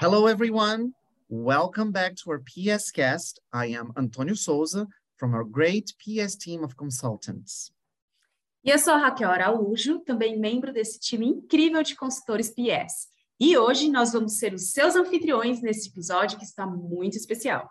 [0.00, 0.92] Hello, everyone.
[1.28, 3.40] Welcome back to our PS cast.
[3.52, 4.86] I am Antonio Souza
[5.16, 7.72] from our great PS team of consultants.
[8.62, 13.08] E eu sou a Raquel Araújo, também membro desse time incrível de consultores PS.
[13.40, 17.68] E hoje nós vamos ser os seus anfitriões nesse episódio que está muito especial.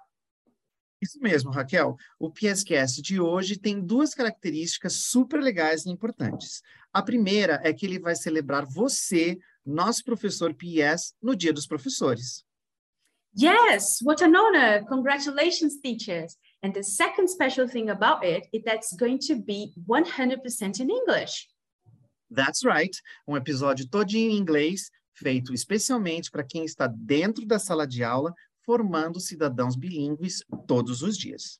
[1.01, 1.95] Isso mesmo, Raquel.
[2.19, 6.61] O PSCast de hoje tem duas características super legais e importantes.
[6.91, 12.45] A primeira é que ele vai celebrar você, nosso professor PS, no Dia dos Professores.
[13.35, 14.85] Yes, what an honor!
[14.87, 16.37] Congratulations, teachers!
[16.63, 20.89] And the second special thing about it is that it's going to be 100% in
[20.89, 21.47] English.
[22.31, 22.95] That's right.
[23.27, 28.33] Um episódio todinho em inglês, feito especialmente para quem está dentro da sala de aula,
[28.65, 31.59] formando cidadãos bilíngues todos os dias.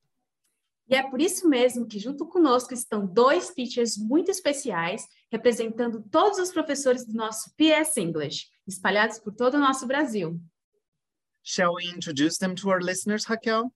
[0.89, 6.37] E é por isso mesmo que junto conosco estão dois teachers muito especiais, representando todos
[6.39, 10.39] os professores do nosso PS English, espalhados por todo o nosso Brasil.
[11.43, 13.71] Shall we introduce them to our listeners, Raquel?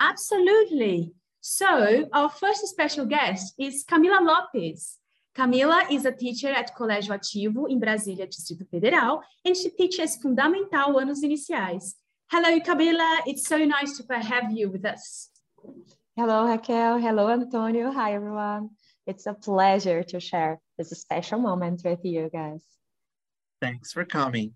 [0.00, 1.12] Absolutely.
[1.40, 4.98] So, our first special guest is Camila Lopes.
[5.34, 10.98] Camila is a teacher at Colégio Ativo em Brasília, Distrito Federal, and she teaches Fundamental
[10.98, 11.94] Anos Iniciais.
[12.30, 13.22] Hello, Camila.
[13.26, 15.30] It's so nice to have you with us.
[16.16, 16.98] Hello, Raquel.
[16.98, 17.92] Hello, Antonio.
[17.92, 18.70] Hi, everyone.
[19.08, 22.62] It's a pleasure to share this special moment with you guys.
[23.58, 24.52] Thanks for coming.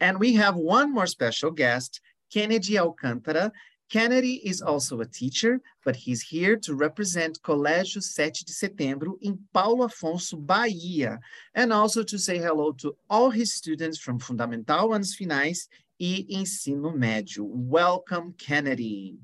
[0.00, 2.00] And we have one more special guest,
[2.32, 3.52] Kennedy Alcântara.
[3.88, 9.38] Kennedy is also a teacher, but he's here to represent Colégio 7 de Setembro in
[9.52, 11.20] Paulo Afonso, Bahia,
[11.54, 15.68] and also to say hello to all his students from Fundamental Anos Finais
[16.00, 17.44] e Ensino Médio.
[17.44, 19.18] Welcome, Kennedy.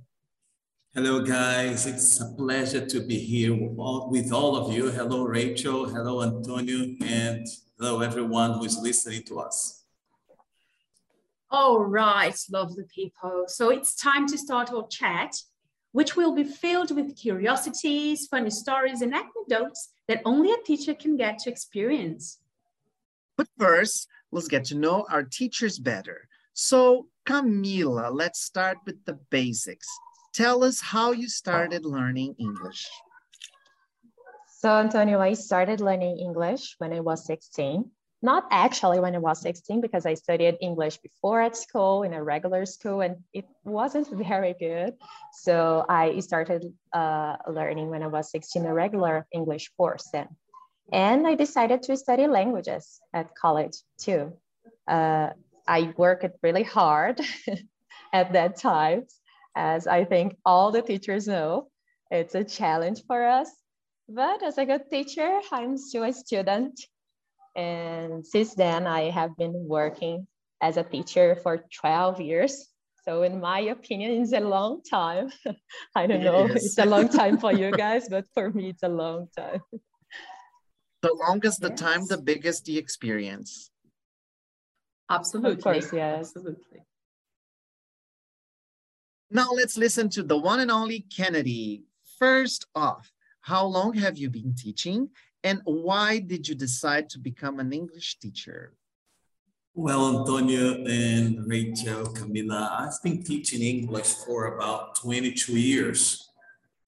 [0.93, 1.87] Hello, guys.
[1.87, 4.91] It's a pleasure to be here with all of you.
[4.91, 5.89] Hello, Rachel.
[5.89, 6.97] Hello, Antonio.
[7.07, 7.47] And
[7.79, 9.85] hello, everyone who is listening to us.
[11.49, 13.45] All right, lovely people.
[13.47, 15.37] So it's time to start our chat,
[15.93, 21.17] which will be filled with curiosities, funny stories, and anecdotes that only a teacher can
[21.17, 22.41] get to experience.
[23.37, 26.27] But first, let's get to know our teachers better.
[26.53, 29.87] So, Camila, let's start with the basics.
[30.33, 32.89] Tell us how you started learning English.
[34.47, 37.91] So, Antonio, I started learning English when I was 16.
[38.23, 42.23] Not actually when I was 16, because I studied English before at school in a
[42.23, 44.95] regular school and it wasn't very good.
[45.33, 50.29] So, I started uh, learning when I was 16, a regular English course then.
[50.93, 54.33] And I decided to study languages at college too.
[54.87, 55.31] Uh,
[55.67, 57.21] I worked really hard
[58.13, 59.07] at that time,
[59.57, 61.69] as I think all the teachers know.
[62.11, 63.51] It's a challenge for us.
[64.09, 66.81] But as a good teacher, I'm still a student.
[67.55, 70.27] And since then, I have been working
[70.61, 72.69] as a teacher for 12 years.
[73.05, 75.31] So in my opinion, it's a long time.
[75.95, 78.89] I don't know, it's a long time for you guys, but for me, it's a
[78.89, 79.61] long time.
[81.03, 81.81] The longest the yes.
[81.81, 83.71] time, the biggest the experience.
[85.09, 85.53] Absolutely.
[85.53, 86.33] Of course, yes.
[86.37, 86.83] Absolutely.
[89.31, 91.85] Now let's listen to the one and only Kennedy.
[92.19, 95.09] First off, how long have you been teaching
[95.45, 98.75] and why did you decide to become an English teacher?
[99.75, 106.29] Well, Antonio and Rachel, Camila, I've been teaching English for about 22 years.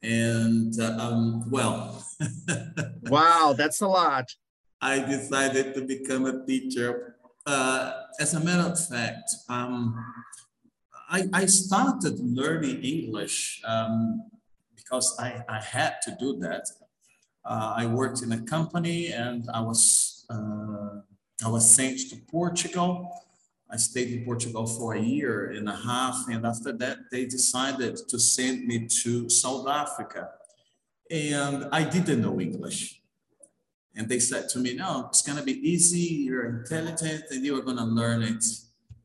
[0.02, 2.04] And uh, um, well,
[3.04, 4.34] wow, that's a lot.
[4.80, 7.12] I decided to become a teacher
[7.46, 9.96] uh, as a matter of fact, um,
[11.12, 14.30] I, I, started learning English um,
[14.74, 16.66] because I, I, had to do that.
[17.44, 21.00] Uh, I worked in a company and I was uh,
[21.44, 23.12] I was sent to Portugal.
[23.70, 27.96] I stayed in Portugal for a year and a half, and after that, they decided
[28.08, 30.30] to send me to South Africa.
[31.10, 33.02] And I didn't know English.
[33.94, 36.24] And they said to me, no, it's going to be easy.
[36.26, 38.44] You're intelligent and you are going to learn it,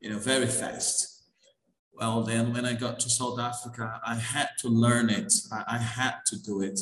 [0.00, 1.17] you know, very fast.
[1.98, 5.32] Well, then when I got to South Africa, I had to learn it.
[5.50, 6.78] I, I had to do it.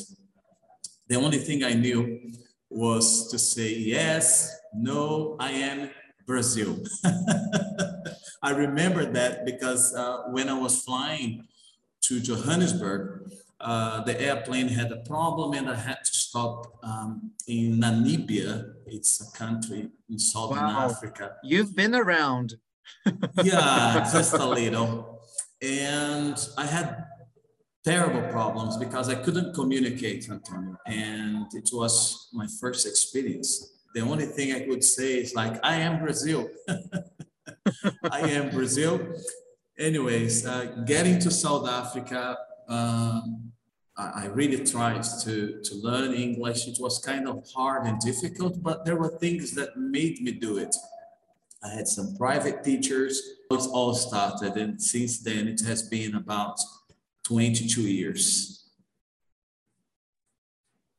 [1.07, 2.33] The only thing I knew
[2.69, 5.89] was to say, yes, no, I am
[6.27, 6.77] Brazil.
[8.43, 11.47] I remember that because uh, when I was flying
[12.01, 17.79] to Johannesburg, uh, the airplane had a problem and I had to stop um, in
[17.79, 18.73] Namibia.
[18.85, 20.89] It's a country in Southern wow.
[20.89, 21.37] Africa.
[21.43, 22.57] You've been around.
[23.43, 25.21] Yeah, just a little.
[25.61, 27.05] And I had
[27.83, 30.77] terrible problems because I couldn't communicate, Antonio.
[30.85, 33.73] And it was my first experience.
[33.95, 36.49] The only thing I could say is like, I am Brazil.
[38.11, 38.99] I am Brazil.
[39.79, 42.37] Anyways, uh, getting to South Africa,
[42.67, 43.21] uh,
[43.97, 46.67] I really tried to, to learn English.
[46.67, 50.57] It was kind of hard and difficult, but there were things that made me do
[50.57, 50.75] it.
[51.63, 53.21] I had some private teachers.
[53.51, 56.59] It all started, and since then it has been about
[57.25, 58.69] 22 years.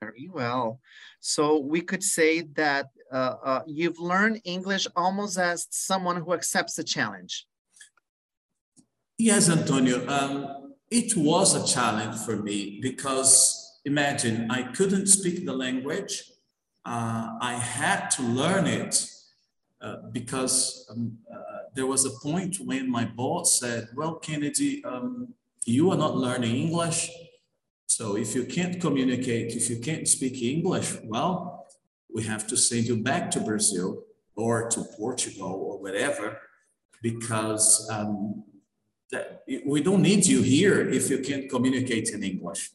[0.00, 0.81] Very well.
[1.20, 6.75] So we could say that uh, uh, you've learned English almost as someone who accepts
[6.75, 7.46] the challenge.
[9.19, 10.06] Yes, Antonio.
[10.06, 16.22] Um, it was a challenge for me because imagine I couldn't speak the language.
[16.84, 19.11] Uh, I had to learn it
[19.80, 21.36] uh, because um, uh,
[21.75, 25.34] there was a point when my boss said, well, Kennedy, um,
[25.64, 27.10] you are not learning English.
[27.86, 31.66] So if you can't communicate, if you can't speak English, well,
[32.12, 34.04] we have to send you back to Brazil
[34.34, 36.40] or to Portugal or whatever,
[37.02, 38.44] because um,
[39.10, 42.70] that we don't need you here if you can't communicate in English.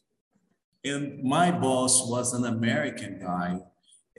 [0.84, 3.60] And my boss was an American guy,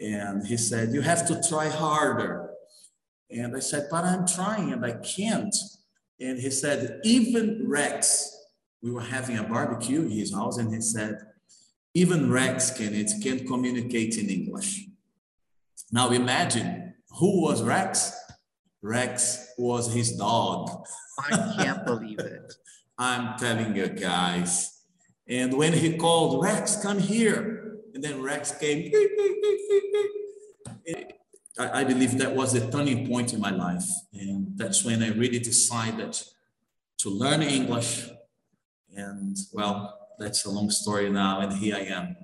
[0.02, 2.45] and he said, You have to try harder.
[3.30, 5.56] And I said, But I'm trying and I can't.
[6.20, 8.32] And he said, Even Rex,
[8.82, 11.18] we were having a barbecue in his house, and he said,
[11.94, 14.86] Even Rex can it can't communicate in English.
[15.92, 18.14] Now imagine who was Rex?
[18.82, 20.86] Rex was his dog.
[21.20, 22.54] I can't believe it.
[22.98, 24.84] I'm telling you guys.
[25.28, 27.80] And when he called Rex, come here.
[27.94, 28.92] And then Rex came.
[31.58, 33.88] I, I believe that was a turning point in my life.
[34.14, 36.18] And that's when I really decided
[37.00, 38.10] to learn English.
[38.96, 41.42] And well, that's a long story now.
[41.42, 42.16] And here I am.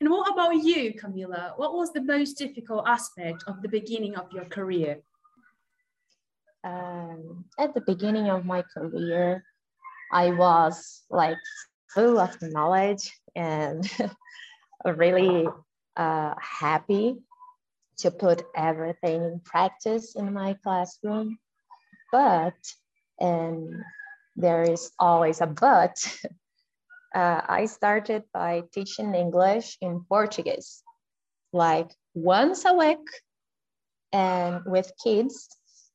[0.00, 1.58] And what about you, Camila?
[1.58, 5.02] What was the most difficult aspect of the beginning of your career?
[6.64, 9.44] um, at the beginning of my career,
[10.12, 11.36] I was like
[11.94, 13.88] full of knowledge and
[14.84, 15.46] really
[15.96, 17.16] uh, happy
[17.98, 21.38] to put everything in practice in my classroom.
[22.12, 22.54] But,
[23.20, 23.82] and
[24.36, 25.96] there is always a but,
[27.14, 30.82] uh, I started by teaching English in Portuguese,
[31.52, 33.06] like once a week
[34.12, 35.48] and with kids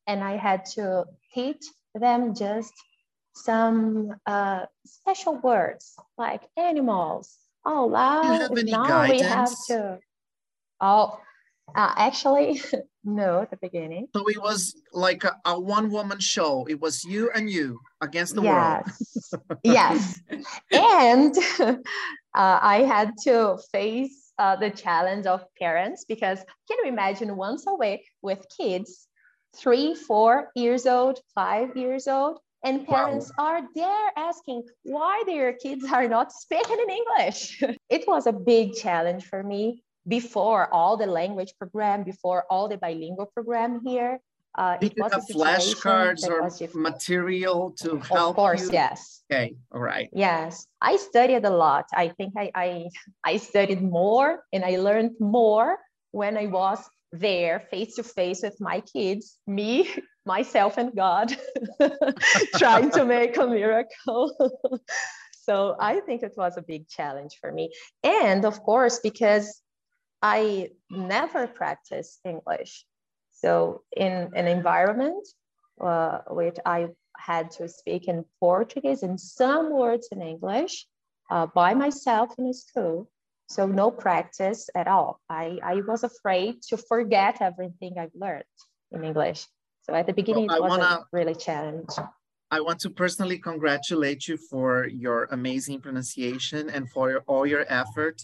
[0.08, 1.64] and I had to teach
[1.96, 2.74] them just
[3.36, 7.38] some uh, special words like animals.
[7.66, 8.52] Oh, loud.
[8.66, 9.22] Now guidance?
[9.22, 10.00] we have to.
[10.82, 11.20] Oh,
[11.76, 12.62] uh, actually,
[13.04, 14.08] no, at the beginning.
[14.16, 16.66] So it was like a, a one woman show.
[16.70, 19.32] It was you and you against the yes.
[19.32, 19.60] world.
[19.64, 20.22] yes.
[20.72, 21.74] And uh,
[22.34, 27.74] I had to face uh, the challenge of parents because can you imagine once a
[27.74, 29.08] week with kids
[29.56, 33.46] three, four years old, five years old, and parents wow.
[33.46, 37.62] are there asking why their kids are not speaking in English.
[37.90, 42.78] it was a big challenge for me before all the language program, before all the
[42.78, 44.20] bilingual program here.
[44.56, 46.48] Uh, Did you have flashcards or
[46.80, 48.70] material to help Of course, you?
[48.74, 49.24] yes.
[49.32, 50.10] Okay, all right.
[50.14, 51.86] Yes, I studied a lot.
[51.94, 52.90] I think I, I,
[53.24, 55.80] I studied more and I learned more
[56.12, 56.80] when I was
[57.12, 59.90] there face to face with my kids, me,
[60.26, 61.36] myself, and God,
[62.58, 64.34] trying to make a miracle.
[65.42, 67.72] so I think it was a big challenge for me.
[68.04, 69.63] And of course, because
[70.24, 72.86] I never practiced English.
[73.34, 75.28] So in an environment
[75.82, 76.88] uh, which I
[77.18, 80.88] had to speak in Portuguese and some words in English
[81.30, 83.10] uh, by myself in a school,
[83.50, 85.20] so no practice at all.
[85.30, 88.46] I, I was afraid to forget everything I've learned
[88.92, 89.46] in English.
[89.84, 91.90] So at the beginning, well, it was wanna, really challenge.
[92.50, 97.66] I want to personally congratulate you for your amazing pronunciation and for your, all your
[97.68, 98.22] effort.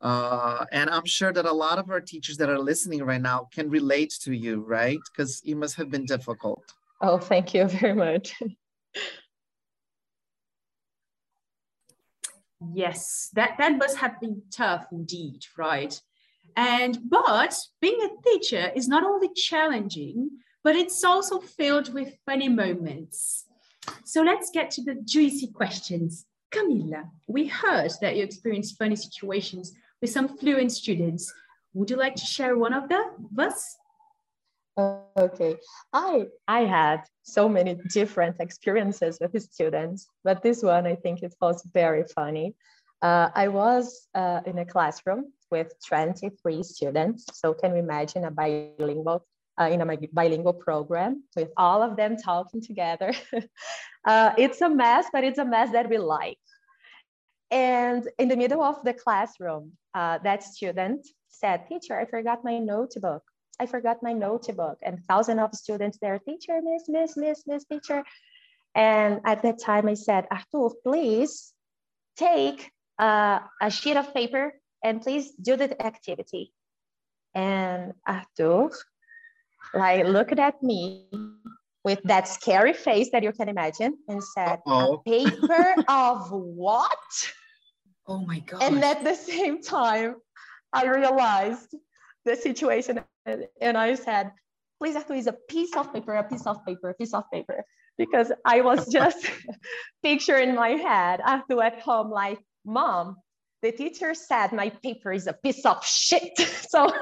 [0.00, 3.48] Uh, and I'm sure that a lot of our teachers that are listening right now
[3.52, 4.98] can relate to you, right?
[5.10, 6.62] Because it must have been difficult.
[7.00, 8.34] Oh, thank you very much.
[12.74, 16.00] Yes, that, that must have been tough indeed, right?
[16.56, 20.30] And but being a teacher is not only challenging,
[20.64, 23.44] but it's also filled with funny moments.
[24.04, 26.26] So let's get to the juicy questions.
[26.52, 31.32] Camila, we heard that you experienced funny situations with some fluent students.
[31.74, 33.02] Would you like to share one of the
[33.38, 33.76] us?
[35.16, 35.56] Okay,
[35.92, 41.34] I I had so many different experiences with students, but this one I think it
[41.40, 42.54] was very funny.
[43.02, 48.30] Uh, I was uh, in a classroom with 23 students, so can you imagine a
[48.30, 49.24] bilingual
[49.60, 53.12] uh, in a bilingual program with all of them talking together.
[54.04, 56.38] uh, it's a mess, but it's a mess that we like.
[57.50, 62.58] And in the middle of the classroom, uh, that student said, teacher, I forgot my
[62.58, 63.22] notebook.
[63.60, 64.78] I forgot my notebook.
[64.82, 68.04] And thousands of students there, teacher, miss, miss, miss, miss, teacher.
[68.74, 71.52] And at that time I said, Arthur, please
[72.16, 74.52] take uh, a sheet of paper
[74.84, 76.52] and please do the activity.
[77.34, 78.70] And Arthur
[79.74, 81.06] like looked at me
[81.88, 84.96] with that scary face that you can imagine and said, Uh-oh.
[84.96, 87.08] a paper of what?
[88.06, 88.62] Oh my God.
[88.62, 90.16] And at the same time,
[90.80, 91.70] I realized
[92.26, 93.00] the situation
[93.66, 94.24] and I said,
[94.78, 97.64] please Arthur, is a piece of paper, a piece of paper, a piece of paper.
[97.96, 99.20] Because I was just
[100.06, 103.16] picturing in my head Arthur at home like, mom,
[103.62, 106.38] the teacher said my paper is a piece of shit.
[106.68, 106.92] So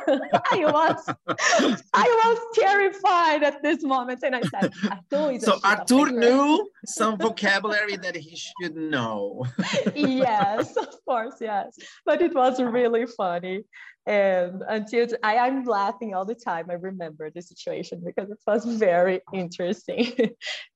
[0.53, 1.05] I was
[1.93, 4.21] I was terrified at this moment.
[4.23, 9.45] And I said, Arthur is So Arthur knew some vocabulary that he should know.
[9.97, 11.77] yes, of course, yes.
[12.05, 13.65] But it was really funny.
[14.07, 16.71] And until I, am laughing all the time.
[16.71, 20.13] I remember the situation because it was very interesting.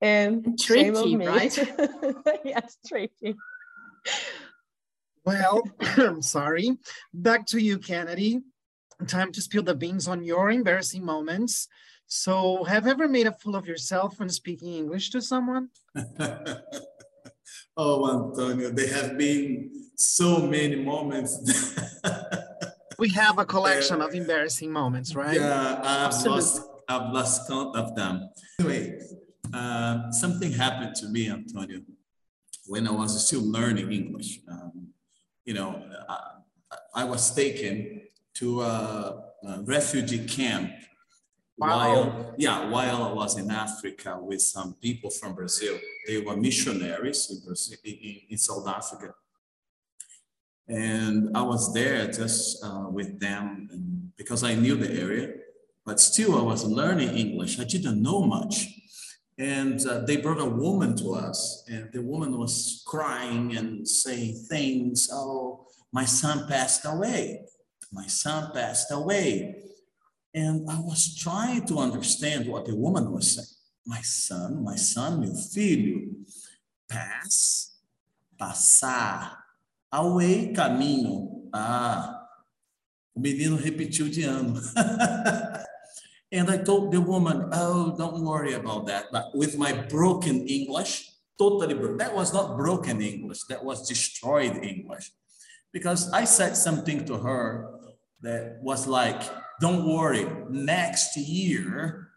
[0.01, 1.57] and tricky, right?
[2.45, 3.37] yes, tricky.
[5.25, 6.79] Well, I'm sorry.
[7.13, 8.41] Back to you, Kennedy.
[9.07, 11.69] Time to spill the beans on your embarrassing moments.
[12.07, 15.69] So, have you ever made a fool of yourself when speaking English to someone?
[17.77, 21.79] oh, Antonio, there have been so many moments.
[22.99, 25.37] we have a collection of embarrassing moments, right?
[25.37, 28.29] Yeah, I've lost, I've lost count of them.
[28.59, 28.99] Anyway,
[29.55, 31.81] uh, something happened to me, Antonio,
[32.67, 34.41] when I was still learning English.
[34.51, 34.80] Um,
[35.45, 36.19] you know, I,
[36.95, 38.03] I was taken
[38.35, 40.73] to a, a refugee camp
[41.59, 41.69] wow.
[41.69, 45.79] while, yeah, while I was in Africa with some people from Brazil.
[46.07, 49.15] They were missionaries in, Brazil, in, in South Africa.
[50.69, 55.35] And I was there just uh, with them because I knew the area,
[55.85, 57.59] but still I was learning English.
[57.59, 58.69] I didn't know much.
[59.41, 64.45] And uh, they brought a woman to us, and the woman was crying and saying
[64.51, 65.09] things.
[65.11, 67.41] Oh, my son passed away.
[67.91, 69.57] My son passed away.
[70.35, 73.47] And I was trying to understand what the woman was saying.
[73.87, 76.11] My son, my son, meu filho,
[76.87, 77.81] pass,
[78.39, 79.39] passar,
[79.91, 81.49] away, caminho.
[81.51, 82.29] Ah,
[83.17, 84.61] o menino repetiu de ano.
[86.33, 89.07] And I told the woman, oh, don't worry about that.
[89.11, 91.97] But with my broken English, totally broken.
[91.99, 95.11] That was not broken English, that was destroyed English.
[95.73, 97.71] Because I said something to her
[98.23, 99.23] that was like,
[99.61, 102.09] don't worry, next year,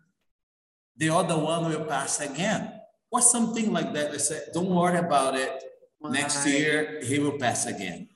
[0.97, 2.71] the other one will pass again.
[3.11, 4.11] Or something like that.
[4.11, 5.63] I said, don't worry about it.
[6.01, 8.09] Next year, he will pass again.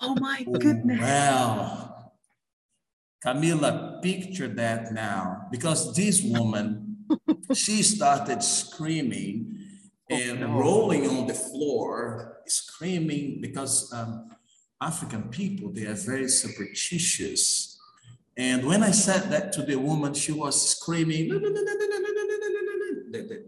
[0.00, 1.00] Oh my goodness.
[1.00, 1.93] Well,
[3.24, 6.96] Camila, picture that now, because this woman,
[7.54, 9.56] she started screaming
[10.10, 10.48] oh, and no.
[10.48, 14.28] rolling on the floor, screaming because um,
[14.80, 17.78] African people, they are very superstitious.
[18.36, 21.28] And when I said that to the woman, she was screaming,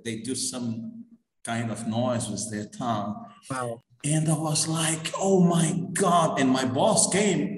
[0.05, 1.05] they do some
[1.45, 3.27] kind of noise with their tongue.
[3.51, 3.83] Wow.
[4.05, 6.41] And I was like, oh my God.
[6.41, 7.56] And my boss came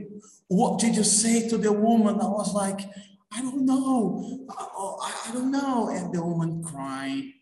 [0.48, 2.20] what did you say to the woman?
[2.20, 2.80] I was like,
[3.32, 4.46] I don't know.
[4.50, 5.88] Oh, I, I don't know.
[5.90, 7.34] And the woman crying.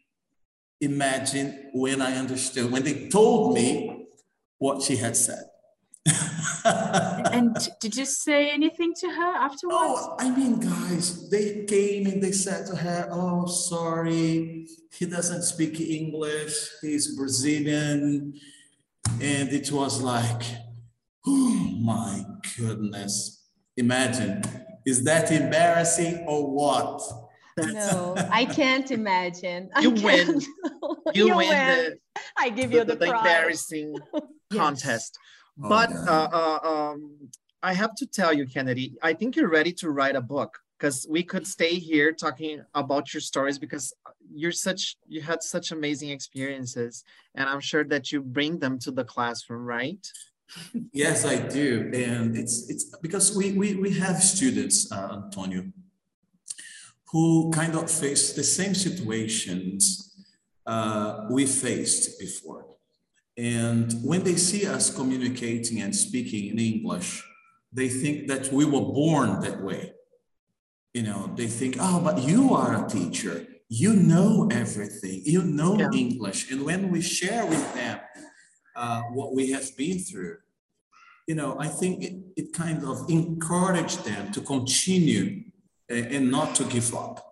[0.80, 4.08] Imagine when I understood, when they told me
[4.58, 5.44] what she had said.
[7.32, 9.76] and did you say anything to her afterwards?
[9.78, 15.42] Oh, I mean, guys, they came and they said to her, Oh, sorry, he doesn't
[15.42, 18.34] speak English, he's Brazilian.
[19.20, 20.42] And it was like,
[21.26, 22.24] Oh my
[22.56, 23.44] goodness.
[23.76, 24.42] Imagine.
[24.84, 27.02] Is that embarrassing or what?
[27.58, 29.70] No, I can't imagine.
[29.80, 30.40] You win.
[31.14, 31.48] You, you win.
[31.48, 31.98] The,
[32.36, 33.98] I give you the, the, the embarrassing
[34.52, 35.18] contest.
[35.62, 37.16] Oh, but uh, uh, um,
[37.62, 41.06] I have to tell you, Kennedy, I think you're ready to write a book because
[41.08, 43.94] we could stay here talking about your stories because
[44.34, 47.04] you're such you had such amazing experiences
[47.34, 50.12] and i'm sure that you bring them to the classroom right
[50.92, 55.64] yes, I do, and it's it's because we we we have students, uh, Antonio,
[57.10, 60.24] who kind of face the same situations
[60.66, 62.66] uh, we faced before,
[63.36, 67.24] and when they see us communicating and speaking in English,
[67.72, 69.92] they think that we were born that way,
[70.94, 73.46] you know, they think, oh, but you are a teacher.
[73.68, 75.22] You know everything.
[75.24, 75.90] You know yeah.
[75.92, 76.50] English.
[76.50, 78.00] And when we share with them
[78.76, 80.36] uh, what we have been through,
[81.26, 85.44] you know, I think it, it kind of encouraged them to continue
[85.88, 87.26] and, and not to give up.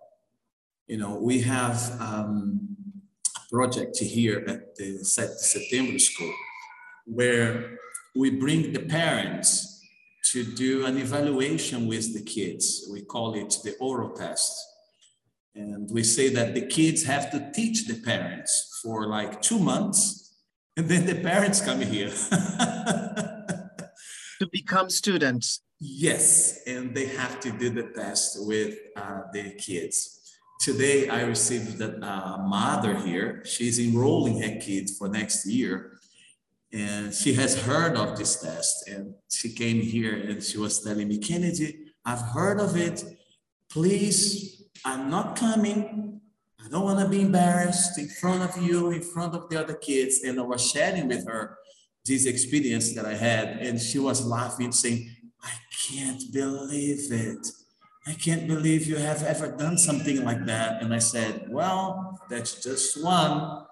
[0.87, 2.59] You know, we have um,
[3.37, 6.33] a project here at the September School
[7.05, 7.77] where
[8.15, 9.81] we bring the parents
[10.31, 12.87] to do an evaluation with the kids.
[12.91, 14.53] We call it the oral test.
[15.55, 20.24] And we say that the kids have to teach the parents for like two months,
[20.77, 22.09] and then the parents come here.
[24.39, 25.61] to become students.
[25.79, 30.11] Yes, and they have to do the test with uh, the kids.
[30.61, 33.43] Today, I received a uh, mother here.
[33.45, 35.95] She's enrolling her kids for next year
[36.75, 41.07] and she has heard of this test and she came here and she was telling
[41.07, 43.03] me kennedy i've heard of it
[43.69, 46.14] please i'm not coming
[46.65, 49.75] i don't want to be embarrassed in front of you in front of the other
[49.75, 51.57] kids and i was sharing with her
[52.05, 55.09] this experience that i had and she was laughing saying
[55.43, 55.53] i
[55.87, 57.47] can't believe it
[58.07, 62.63] i can't believe you have ever done something like that and i said well that's
[62.63, 63.65] just one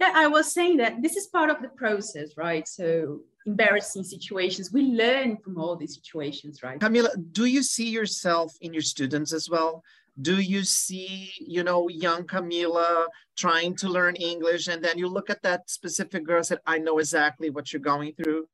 [0.00, 2.66] yeah, I was saying that this is part of the process, right?
[2.66, 6.78] So embarrassing situations, we learn from all these situations, right?
[6.78, 9.82] Camila, do you see yourself in your students as well?
[10.20, 13.06] Do you see, you know, young Camila
[13.36, 16.78] trying to learn English and then you look at that specific girl and said, I
[16.78, 18.46] know exactly what you're going through?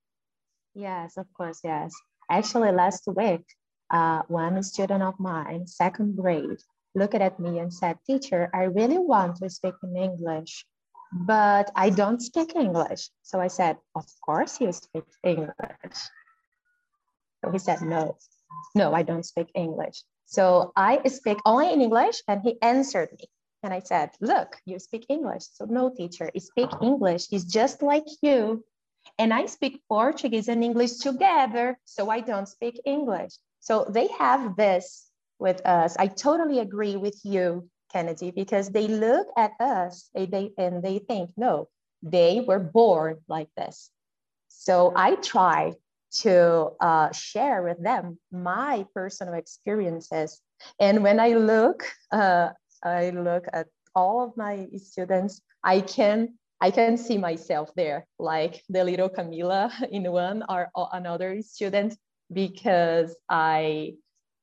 [0.75, 1.93] Yes, of course, yes.
[2.31, 3.45] Actually, last week,
[3.90, 6.62] uh, one student of mine, second grade,
[6.95, 10.64] looked at me and said, teacher, I really want to speak in English
[11.12, 13.11] but I don't speak English.
[13.23, 15.99] So I said, Of course you speak English.
[17.43, 18.17] So he said, No,
[18.75, 20.02] no, I don't speak English.
[20.31, 22.23] So I speak only in English.
[22.28, 23.26] And he answered me.
[23.63, 25.45] And I said, Look, you speak English.
[25.52, 28.65] So, no, teacher, speak English is just like you.
[29.19, 31.78] And I speak Portuguese and English together.
[31.85, 33.33] So I don't speak English.
[33.59, 35.97] So they have this with us.
[35.99, 41.00] I totally agree with you Kennedy because they look at us and they, and they
[41.00, 41.69] think, no,
[42.02, 43.91] they were born like this.
[44.49, 45.75] So I try
[46.23, 50.41] to uh, share with them my personal experiences.
[50.79, 52.51] And when I look, uh,
[52.83, 58.63] I look at all of my students, I can I can see myself there, like
[58.69, 61.97] the little Camila in one or another student,
[62.33, 63.95] because I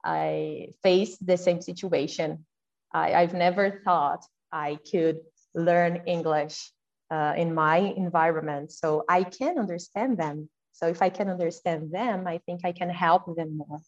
[0.04, 2.46] I face the same situation
[2.94, 5.20] I, I've never thought I could
[5.54, 6.72] learn English
[7.12, 8.72] uh, in my environment.
[8.72, 10.50] So I can understand them.
[10.78, 13.80] So if I can understand them, I think I can help them more.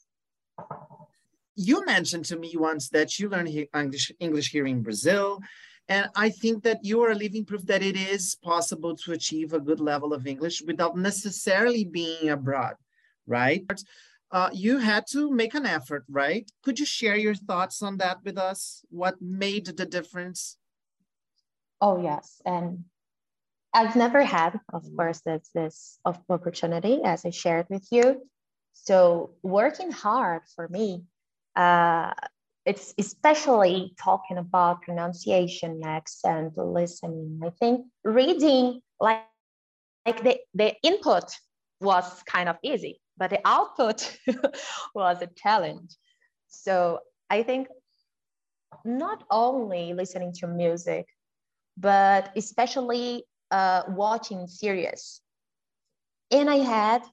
[1.55, 5.39] You mentioned to me once that you learned English, English here in Brazil.
[5.87, 9.53] And I think that you are a living proof that it is possible to achieve
[9.53, 12.75] a good level of English without necessarily being abroad,
[13.27, 13.63] right?
[14.31, 16.49] uh, you had to make an effort, right?
[16.63, 18.83] Could you share your thoughts on that with us?
[18.89, 20.57] What made the difference?
[21.81, 22.41] Oh, yes.
[22.45, 22.85] And
[23.73, 28.27] I've never had, of course, this, this opportunity as I shared with you.
[28.73, 31.03] So working hard for me,
[31.55, 32.13] uh,
[32.65, 37.41] it's especially talking about pronunciation, accent, listening.
[37.43, 39.23] I think reading, like,
[40.05, 41.25] like the, the input
[41.79, 44.17] was kind of easy but the output
[44.95, 45.95] was a challenge.
[46.47, 47.67] So I think
[48.85, 51.05] not only listening to music,
[51.77, 55.21] but especially uh, watching series.
[56.31, 57.03] And I had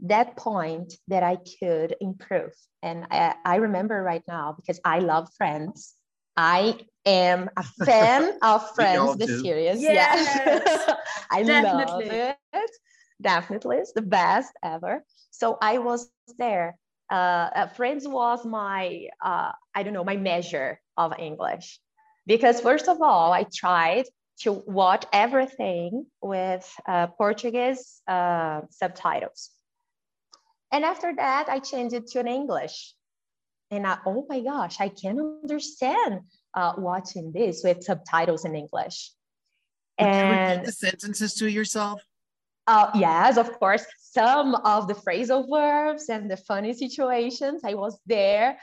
[0.00, 2.52] that point that I could improve.
[2.82, 5.94] And I, I remember right now because I love Friends.
[6.36, 9.82] I am a fan of Friends, the series.
[9.82, 10.36] Yes.
[10.36, 10.94] Yeah.
[11.30, 12.10] I Definitely.
[12.10, 12.70] love it.
[13.20, 13.76] Definitely.
[13.78, 15.04] It's the best ever.
[15.30, 16.50] So I was there.
[17.10, 19.32] Uh, uh, Friends was my, uh,
[19.74, 21.80] I don't know, my measure of English.
[22.26, 24.04] Because first of all, I tried
[24.40, 29.50] to watch everything with uh, Portuguese uh, subtitles.
[30.72, 32.94] And after that, I changed it to an English.
[33.70, 36.20] And I, oh my gosh, I can't understand
[36.54, 39.12] uh, watching this with subtitles in English.
[39.98, 42.02] and the sentences to yourself?
[42.66, 43.84] Uh, yes, of course.
[43.98, 48.58] Some of the phrasal verbs and the funny situations, I was there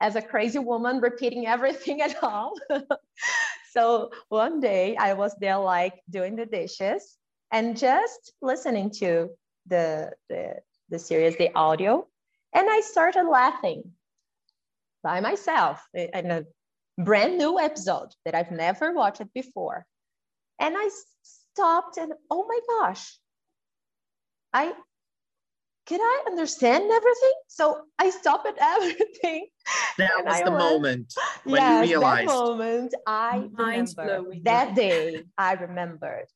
[0.00, 2.54] as a crazy woman repeating everything at home.
[3.76, 7.16] so one day I was there like doing the dishes
[7.52, 9.30] and just listening to
[9.66, 10.56] the, the,
[10.88, 12.06] the series, the audio,
[12.54, 13.92] and I started laughing.
[15.02, 16.44] by myself in a
[16.98, 19.86] brand new episode that I've never watched before.
[20.58, 20.90] And I
[21.22, 23.18] stopped and oh my gosh,
[24.52, 24.74] I
[25.86, 27.36] can I understand everything?
[27.48, 29.46] So I stopped at everything.
[29.98, 32.28] That was I the was- moment when yes, you realized.
[32.28, 34.42] that moment I Mind's remember blowing.
[34.44, 36.26] that day I remembered.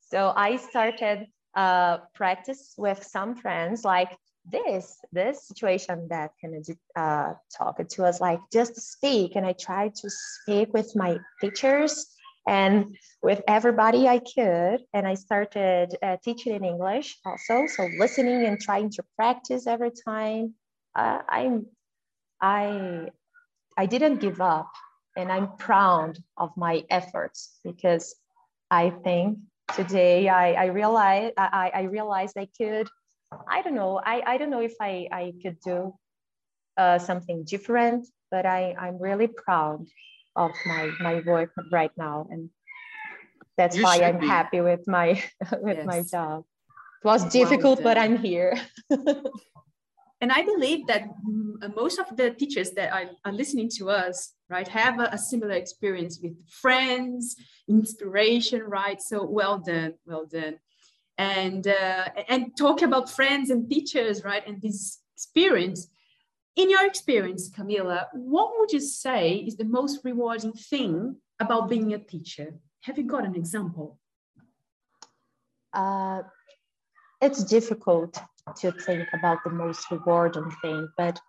[0.00, 4.16] So I started uh, practice with some friends like
[4.50, 9.36] this, this situation that Kennedy uh, talked to us like just speak.
[9.36, 12.06] And I tried to speak with my teachers
[12.46, 14.80] and with everybody I could.
[14.92, 17.66] And I started uh, teaching in English also.
[17.66, 20.54] So listening and trying to practice every time.
[20.94, 21.66] Uh, I'm,
[22.40, 23.10] I,
[23.76, 24.70] I didn't give up
[25.16, 28.14] and I'm proud of my efforts because
[28.70, 29.38] I think
[29.74, 32.88] today I, I realize I, I realized I could
[33.48, 35.94] I don't know I, I don't know if I, I could do
[36.76, 39.86] uh, something different but I, I'm really proud
[40.36, 42.50] of my my work right now and
[43.56, 44.26] that's You why I'm be.
[44.26, 45.22] happy with my
[45.60, 46.44] with my job
[47.02, 47.98] it was difficult but.
[47.98, 48.54] I'm here
[50.20, 51.04] And I believe that
[51.74, 55.52] most of the teachers that are, are listening to us, right, have a, a similar
[55.52, 57.36] experience with friends,
[57.68, 59.00] inspiration, right?
[59.00, 60.58] So well done, well done.
[61.16, 65.88] And uh, and talk about friends and teachers, right, and this experience.
[66.56, 71.94] In your experience, Camila, what would you say is the most rewarding thing about being
[71.94, 72.58] a teacher?
[72.82, 73.98] Have you got an example?
[75.72, 76.22] uh,
[77.20, 78.18] it's difficult
[78.56, 81.20] to think about the most rewarding thing, but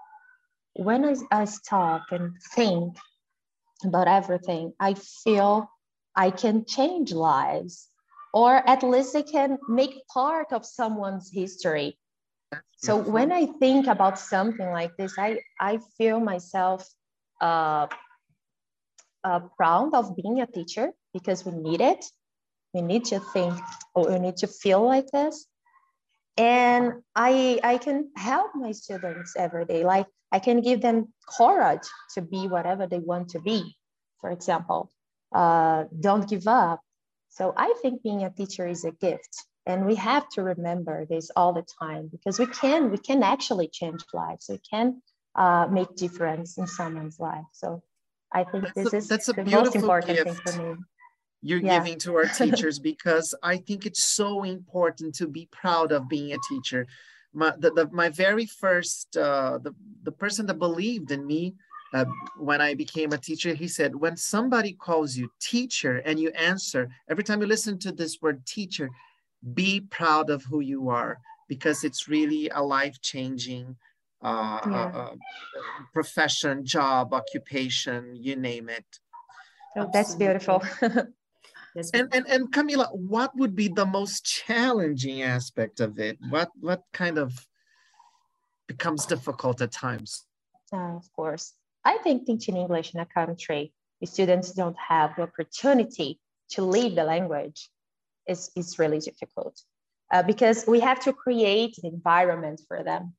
[0.73, 2.95] when I, I stop and think
[3.83, 5.69] about everything, I feel
[6.15, 7.89] I can change lives,
[8.33, 11.97] or at least I can make part of someone's history.
[12.77, 16.87] So when I think about something like this, I, I feel myself
[17.39, 17.87] uh,
[19.23, 22.03] uh, proud of being a teacher because we need it.
[22.73, 23.53] We need to think,
[23.93, 25.45] or we need to feel like this.
[26.37, 29.83] And I, I can help my students every day.
[29.83, 33.75] Like I can give them courage to be whatever they want to be.
[34.21, 34.89] For example,
[35.35, 36.79] uh, don't give up.
[37.29, 41.31] So I think being a teacher is a gift and we have to remember this
[41.35, 45.01] all the time because we can we can actually change lives we can
[45.35, 47.81] uh, make difference in someone's life so
[48.31, 50.23] i think That's this a- is that's a the most important gift.
[50.25, 50.75] thing for me
[51.41, 51.79] you're Yeah.
[51.79, 56.33] giving to our teachers because I think it's so important to be proud of being
[56.33, 56.87] a teacher.
[57.33, 61.55] My, the, the, my very first, uh, the, the person that believed in me
[61.93, 62.05] uh,
[62.37, 66.89] when I became a teacher, he said, when somebody calls you teacher and you answer,
[67.09, 68.89] every time you listen to this word teacher,
[69.53, 73.75] be proud of who you are because it's really a life-changing
[74.23, 74.71] uh, Yeah.
[74.71, 75.15] uh, uh,
[75.93, 78.85] profession, job, occupation, you name it.
[79.73, 80.61] so that's beautiful
[81.73, 86.17] That's And, and and Camila, what would be the most challenging aspect of it?
[86.29, 87.47] What what kind of
[88.67, 90.25] becomes difficult at times?
[90.73, 91.53] Uh, of course.
[91.83, 93.73] I think teaching English in a country,
[94.03, 96.19] students don't have the opportunity
[96.53, 97.69] to leave the language,
[98.27, 99.61] is, is really difficult
[100.11, 103.13] uh, because we have to create an environment for them.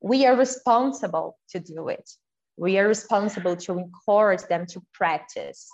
[0.00, 2.10] We are responsible to do it.
[2.56, 5.68] We are responsible to encourage them to practice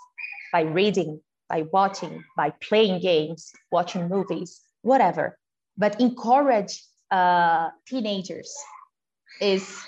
[0.51, 5.37] by reading, by watching, by playing games, watching movies, whatever.
[5.77, 8.53] But encourage uh, teenagers
[9.39, 9.79] is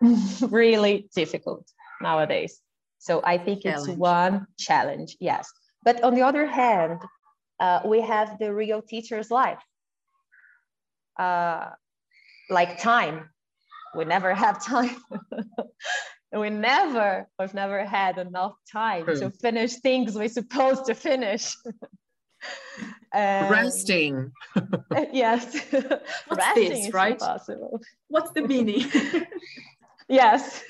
[0.40, 1.66] really difficult
[2.00, 2.60] nowadays.
[2.98, 5.50] So I think it's one challenge, yes.
[5.84, 7.00] But on the other hand,
[7.60, 9.62] uh, we have the real teacher's life.
[11.18, 11.70] Uh,
[12.50, 13.30] like time,
[13.94, 14.96] we never have time.
[16.32, 21.56] we never, we've never had enough time to finish things we're supposed to finish.
[23.12, 24.32] And- Resting.
[25.12, 25.56] yes.
[25.70, 27.12] What's Resting this, is right?
[27.12, 27.80] impossible.
[28.08, 28.84] What's the meaning?
[30.08, 30.62] Yes.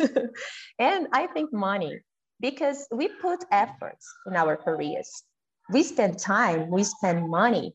[0.78, 2.00] and I think money,
[2.40, 5.24] because we put efforts in our careers.
[5.70, 7.74] We spend time, we spend money.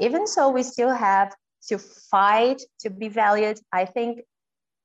[0.00, 1.34] Even so, we still have
[1.68, 3.60] to fight to be valued.
[3.72, 4.20] I think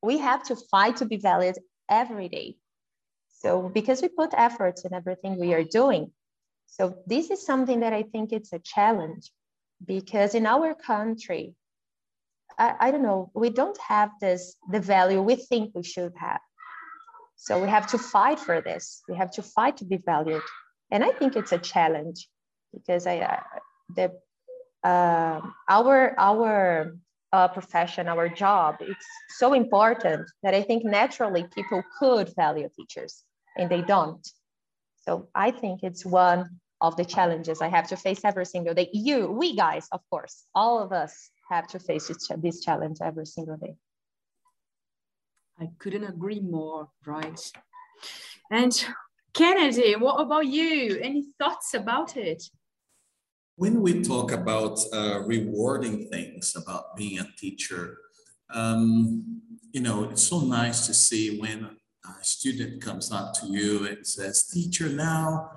[0.01, 1.57] we have to fight to be valued
[1.89, 2.57] every day.
[3.39, 6.11] So, because we put efforts in everything we are doing.
[6.67, 9.31] So, this is something that I think it's a challenge
[9.85, 11.55] because in our country,
[12.57, 16.39] I, I don't know, we don't have this, the value we think we should have.
[17.35, 19.03] So we have to fight for this.
[19.09, 20.41] We have to fight to be valued.
[20.91, 22.27] And I think it's a challenge
[22.73, 23.39] because I, uh,
[23.95, 24.11] the,
[24.87, 26.95] uh, our, our
[27.33, 33.23] uh, profession, our job, it's so important that I think naturally people could value teachers
[33.57, 34.25] and they don't.
[35.05, 38.89] So I think it's one of the challenges I have to face every single day.
[38.93, 43.57] You, we guys, of course, all of us have to face this challenge every single
[43.57, 43.75] day.
[45.59, 47.39] I couldn't agree more, right?
[48.51, 48.85] And
[49.35, 50.97] Kennedy, what about you?
[51.01, 52.41] Any thoughts about it?
[53.57, 57.97] When we talk about uh, rewarding things about being a teacher,
[58.49, 59.41] um,
[59.73, 61.65] you know, it's so nice to see when
[62.05, 65.51] a student comes up to you and says, Teacher, now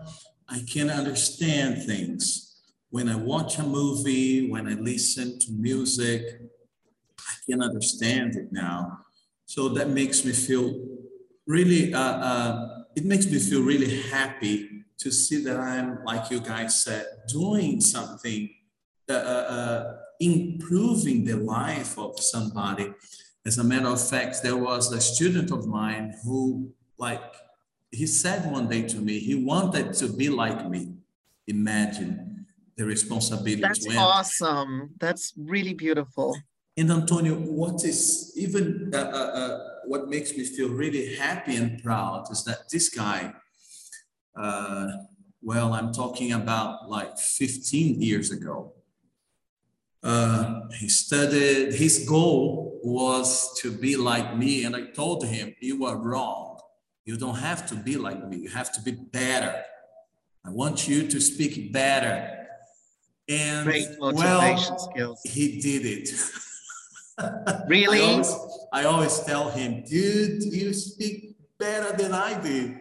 [0.49, 2.61] I can understand things.
[2.91, 6.23] When I watch a movie, when I listen to music,
[7.21, 9.05] I can understand it now.
[9.47, 10.85] So that makes me feel
[11.47, 12.68] really, uh, uh,
[12.99, 17.81] it makes me feel really happy to see that I'm, like you guys said, doing
[17.81, 18.51] something,
[19.09, 22.93] uh, uh, improving the life of somebody.
[23.47, 27.23] As a matter of fact, there was a student of mine who, like,
[27.93, 30.95] he said one day to me, he wanted to be like me.
[31.47, 33.61] Imagine the responsibility.
[33.61, 34.91] That's awesome.
[34.99, 36.37] That's really beautiful.
[36.77, 41.83] And Antonio, what is even uh, uh, uh, what makes me feel really happy and
[41.83, 43.33] proud is that this guy
[44.37, 44.89] uh,
[45.43, 48.73] well, I'm talking about like 15 years ago.
[50.03, 54.65] Uh, he studied, his goal was to be like me.
[54.65, 56.61] And I told him, You are wrong.
[57.05, 59.63] You don't have to be like me, you have to be better.
[60.45, 62.47] I want you to speak better.
[63.29, 65.21] And Great well, skills.
[65.25, 66.11] he did it.
[67.67, 68.01] really?
[68.01, 68.35] I always,
[68.73, 72.79] I always tell him, dude, you speak better than I do.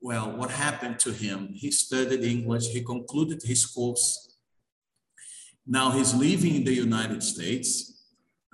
[0.00, 1.48] Well, what happened to him?
[1.54, 4.36] He studied English, he concluded his course.
[5.66, 8.04] Now he's living in the United States.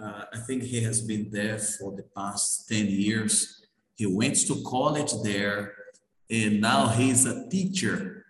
[0.00, 3.66] Uh, I think he has been there for the past 10 years.
[3.96, 5.74] He went to college there
[6.30, 8.24] and now he's a teacher.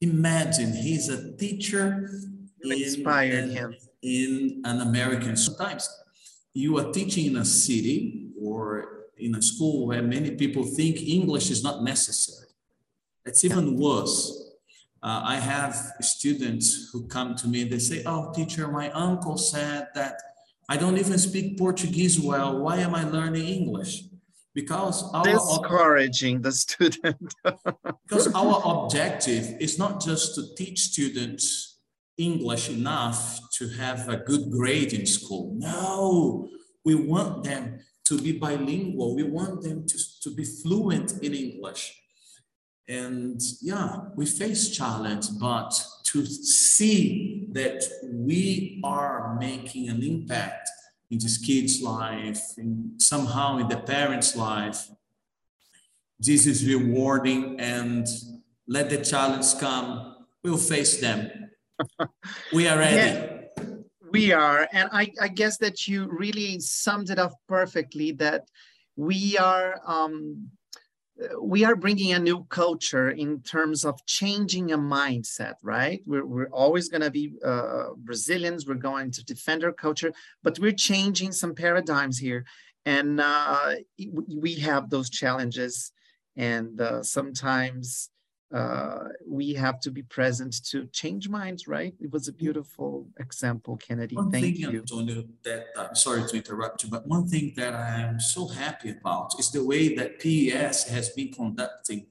[0.00, 2.08] Imagine he's a teacher.
[2.62, 3.74] inspired in, him.
[4.02, 5.88] In an American, sometimes
[6.52, 11.50] you are teaching in a city or in a school where many people think English
[11.50, 12.48] is not necessary.
[13.24, 14.54] It's even worse.
[15.02, 19.36] Uh, I have students who come to me and they say, Oh, teacher, my uncle
[19.36, 20.14] said that
[20.68, 22.58] I don't even speak Portuguese well.
[22.58, 24.04] Why am I learning English?
[24.54, 27.34] Because our discouraging the student.
[27.44, 31.75] because our objective is not just to teach students
[32.18, 35.54] English enough to have a good grade in school.
[35.56, 36.48] No,
[36.84, 39.14] we want them to be bilingual.
[39.14, 42.00] We want them to, to be fluent in English.
[42.88, 45.74] And yeah, we face challenge, but
[46.04, 50.68] to see that we are making an impact
[51.10, 54.88] in this kid's life, in, somehow in the parent's life,
[56.18, 58.06] this is rewarding and
[58.68, 60.24] let the challenge come.
[60.42, 61.45] We'll face them.
[62.52, 62.96] We are ready.
[62.96, 63.42] Yeah.
[64.12, 68.48] We are and I, I, guess that you really summed it up perfectly that
[68.94, 70.48] we are um,
[71.42, 76.02] we are bringing a new culture in terms of changing a mindset right?
[76.06, 78.66] We're, we're always going to be uh, brazilians.
[78.66, 80.12] We're going to defend our culture
[80.42, 82.46] but we're changing some paradigms here.
[82.84, 83.72] And uh,
[84.28, 85.90] we have those challenges
[86.36, 88.10] and uh, sometimes
[88.52, 91.94] uh, we have to be present to change minds, right?
[92.00, 94.14] It was a beautiful example, Kennedy.
[94.14, 94.78] One Thank thing, you.
[94.80, 98.90] Antonio, that uh, sorry to interrupt you, but one thing that I am so happy
[98.90, 102.06] about is the way that PES has been conducting,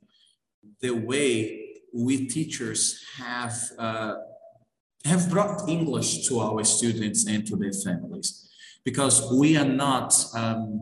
[0.81, 4.15] the way we teachers have uh,
[5.05, 8.49] have brought English to our students and to their families,
[8.83, 10.81] because we are not um,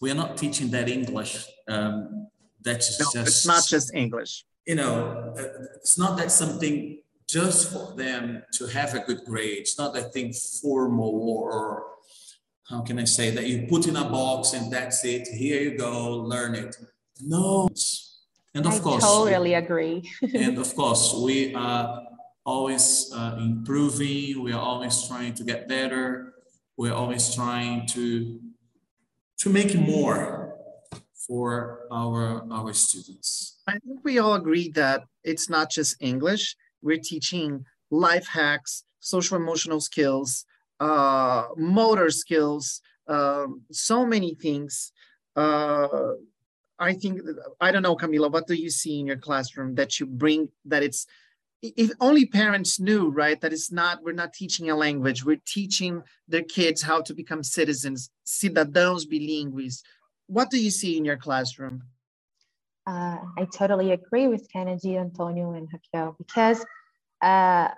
[0.00, 1.46] we are not teaching that English.
[1.68, 2.28] Um,
[2.62, 5.34] that's no, just it's not just English you know,
[5.76, 9.58] it's not that something just for them to have a good grade.
[9.58, 11.84] It's not that thing formal or
[12.68, 15.28] how can I say that you put in a box and that's it.
[15.28, 16.76] Here you go, learn it.
[17.20, 17.68] No.
[18.54, 20.10] And of I course, totally agree.
[20.34, 22.02] and of course, we are
[22.46, 24.42] always uh, improving.
[24.42, 26.34] We are always trying to get better.
[26.76, 28.40] We're always trying to
[29.38, 30.43] to make more
[31.26, 33.60] for our, our students?
[33.66, 36.56] I think we all agree that it's not just English.
[36.82, 40.44] We're teaching life hacks, social emotional skills,
[40.80, 44.92] uh, motor skills, uh, so many things.
[45.36, 46.12] Uh,
[46.78, 47.20] I think,
[47.60, 50.82] I don't know, Camila, what do you see in your classroom that you bring, that
[50.82, 51.06] it's
[51.76, 56.02] if only parents knew, right, that it's not, we're not teaching a language, we're teaching
[56.28, 59.82] their kids how to become citizens, cidadãos bilíngues.
[60.26, 61.84] What do you see in your classroom?
[62.86, 66.64] Uh, I totally agree with Kennedy, Antonio, and Raquel because
[67.22, 67.68] uh,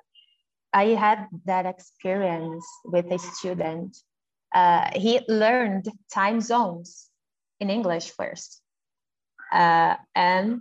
[0.72, 3.96] I had that experience with a student.
[4.54, 7.09] Uh, he learned time zones
[7.61, 8.61] in English first.
[9.52, 10.61] Uh, and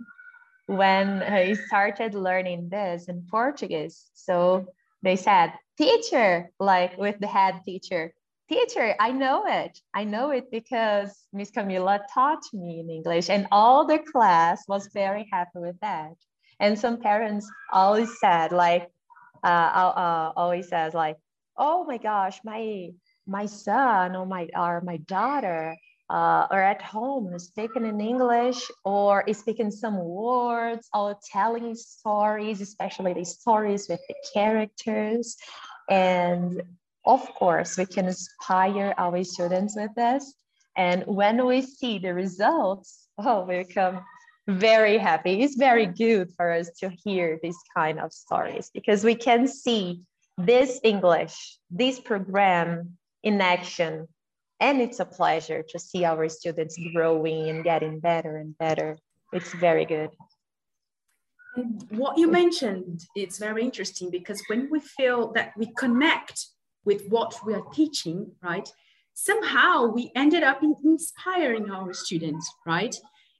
[0.66, 4.66] when he started learning this in Portuguese, so
[5.02, 8.12] they said, teacher, like with the head teacher,
[8.48, 9.80] teacher, I know it.
[9.94, 14.88] I know it because Miss Camila taught me in English and all the class was
[14.92, 16.14] very happy with that.
[16.60, 18.90] And some parents always said like,
[19.44, 21.16] uh, uh, always says like,
[21.56, 22.90] oh my gosh, my
[23.26, 25.76] my son or my or my daughter
[26.08, 33.12] uh, or at home speaking in English or speaking some words or telling stories, especially
[33.12, 35.36] the stories with the characters.
[35.90, 36.62] And
[37.06, 40.34] of course, we can inspire our students with this.
[40.76, 44.00] And when we see the results, oh, we become
[44.48, 45.42] very happy.
[45.42, 50.02] It's very good for us to hear these kind of stories because we can see
[50.36, 54.06] this English, this program in action
[54.60, 58.98] and it's a pleasure to see our students growing and getting better and better.
[59.32, 60.10] It's very good.
[61.90, 66.46] What you mentioned, it's very interesting because when we feel that we connect
[66.86, 68.68] with what we are teaching, right?
[69.12, 72.94] Somehow we ended up in inspiring our students, right?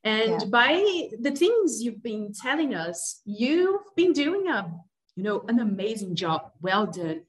[0.04, 0.48] And yeah.
[0.48, 4.70] by the things you've been telling us, you've been doing a,
[5.16, 6.52] you know, an amazing job.
[6.60, 7.22] Well done.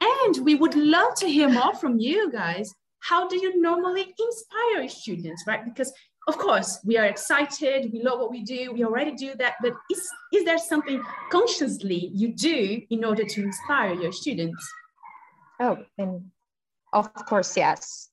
[0.00, 4.88] And we would love to hear more from you guys how do you normally inspire
[4.88, 5.64] students, right?
[5.64, 5.92] Because
[6.26, 9.74] of course we are excited, we love what we do, we already do that, but
[9.90, 14.60] is, is there something consciously you do in order to inspire your students?
[15.60, 16.30] Oh, and
[16.92, 18.08] of course, yes.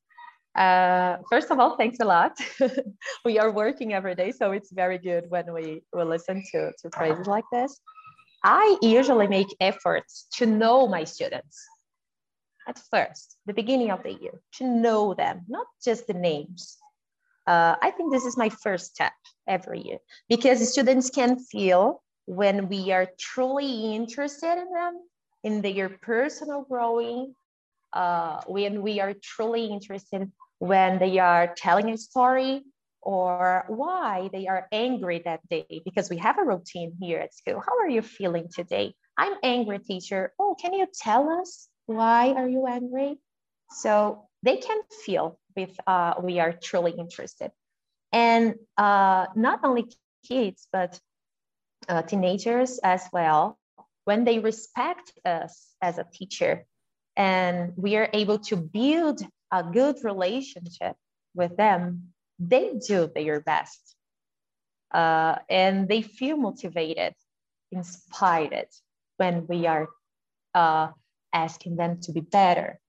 [0.56, 2.38] Uh, first of all, thanks a lot.
[3.26, 6.90] we are working every day, so it's very good when we, we listen to, to
[6.92, 7.80] phrases like this.
[8.44, 11.66] I usually make efforts to know my students
[12.68, 16.78] at first, the beginning of the year, to know them, not just the names.
[17.48, 19.14] Uh, I think this is my first step
[19.48, 19.98] every year
[20.30, 25.02] because students can feel when we are truly interested in them,
[25.44, 27.36] in their personal growing,
[27.94, 32.64] uh, when we are truly interested when they are telling a story
[33.02, 37.60] or why they are angry that day because we have a routine here at school.
[37.60, 38.96] How are you feeling today?
[39.18, 40.34] I'm angry, teacher.
[40.40, 43.20] Oh, can you tell us why are you angry?
[43.72, 47.52] So they can feel if uh, we are truly interested.
[48.14, 49.92] And uh, not only
[50.26, 50.98] kids, but
[51.90, 53.60] uh, teenagers as well,
[54.06, 56.66] when they respect us as a teacher
[57.16, 60.96] and we are able to build a good relationship
[61.36, 63.96] with them, they do their best.
[64.94, 67.14] Uh, and they feel motivated,
[67.72, 68.68] inspired
[69.18, 69.88] when we are
[70.54, 70.90] uh,
[71.32, 72.80] asking them to be better.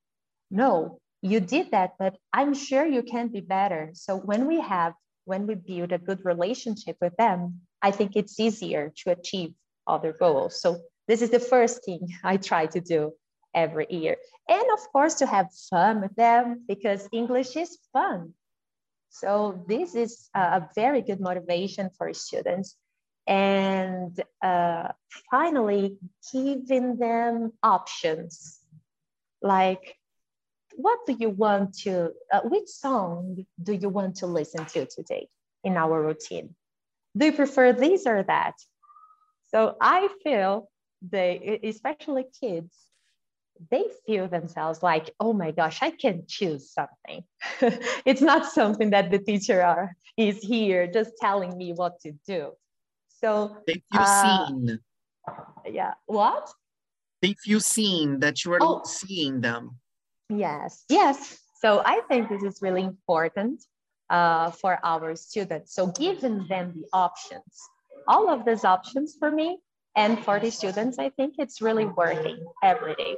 [0.50, 3.90] No, you did that, but I'm sure you can be better.
[3.94, 4.92] So when we have,
[5.24, 9.54] when we build a good relationship with them, I think it's easier to achieve
[9.86, 10.60] other goals.
[10.60, 13.12] So this is the first thing I try to do
[13.54, 14.16] every year.
[14.48, 18.34] And of course, to have fun with them because English is fun.
[19.10, 22.76] So this is a very good motivation for students
[23.26, 24.88] and uh,
[25.30, 25.96] finally
[26.32, 28.60] giving them options
[29.40, 29.96] like
[30.76, 35.28] what do you want to uh, which song do you want to listen to today
[35.62, 36.54] in our routine
[37.16, 38.54] do you prefer this or that
[39.46, 40.68] so i feel
[41.10, 42.74] they especially kids
[43.70, 47.22] they feel themselves like oh my gosh i can choose something
[48.04, 52.52] it's not something that the teacher are, is here just telling me what to do
[53.24, 54.78] so they feel uh, seen.
[55.66, 55.94] Yeah.
[56.06, 56.50] What?
[57.22, 58.82] They feel seen that you are oh.
[58.84, 59.78] seeing them.
[60.28, 60.84] Yes.
[60.90, 61.38] Yes.
[61.60, 63.64] So I think this is really important
[64.10, 65.74] uh, for our students.
[65.74, 67.54] So giving them the options,
[68.06, 69.58] all of these options for me
[69.96, 73.16] and for the students, I think it's really working every day.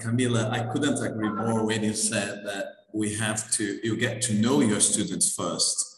[0.00, 4.34] Camila, I couldn't agree more when you said that we have to, you get to
[4.34, 5.94] know your students first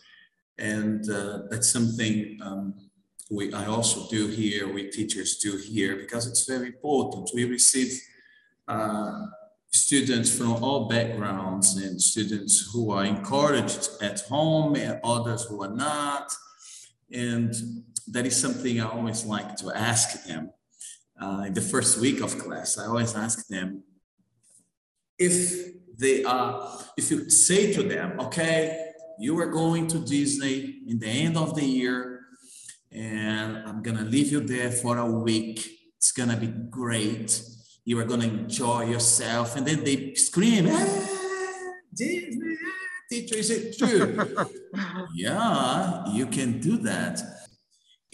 [0.58, 2.74] and uh, that's something um,
[3.30, 7.30] we, I also do here, we teachers do here, because it's very important.
[7.34, 8.00] We receive
[8.68, 9.26] uh,
[9.70, 15.74] students from all backgrounds and students who are encouraged at home and others who are
[15.74, 16.32] not.
[17.12, 17.52] And
[18.08, 20.50] that is something I always like to ask them.
[21.20, 23.82] Uh, in the first week of class, I always ask them
[25.18, 30.98] if they are, if you say to them, okay, you are going to Disney in
[30.98, 32.20] the end of the year,
[32.92, 35.66] and I'm gonna leave you there for a week.
[35.96, 37.42] It's gonna be great.
[37.84, 39.56] You are gonna enjoy yourself.
[39.56, 41.08] And then they scream, ah,
[41.94, 42.56] Disney,
[43.10, 44.46] teacher, is it true?
[45.14, 47.22] yeah, you can do that.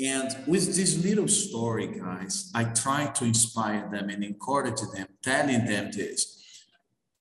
[0.04, 5.64] And with this little story, guys, I try to inspire them and encourage them, telling
[5.64, 6.42] them this.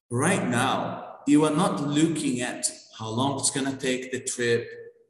[0.10, 2.66] Right now, you are not looking at
[2.98, 4.68] how long it's going to take the trip,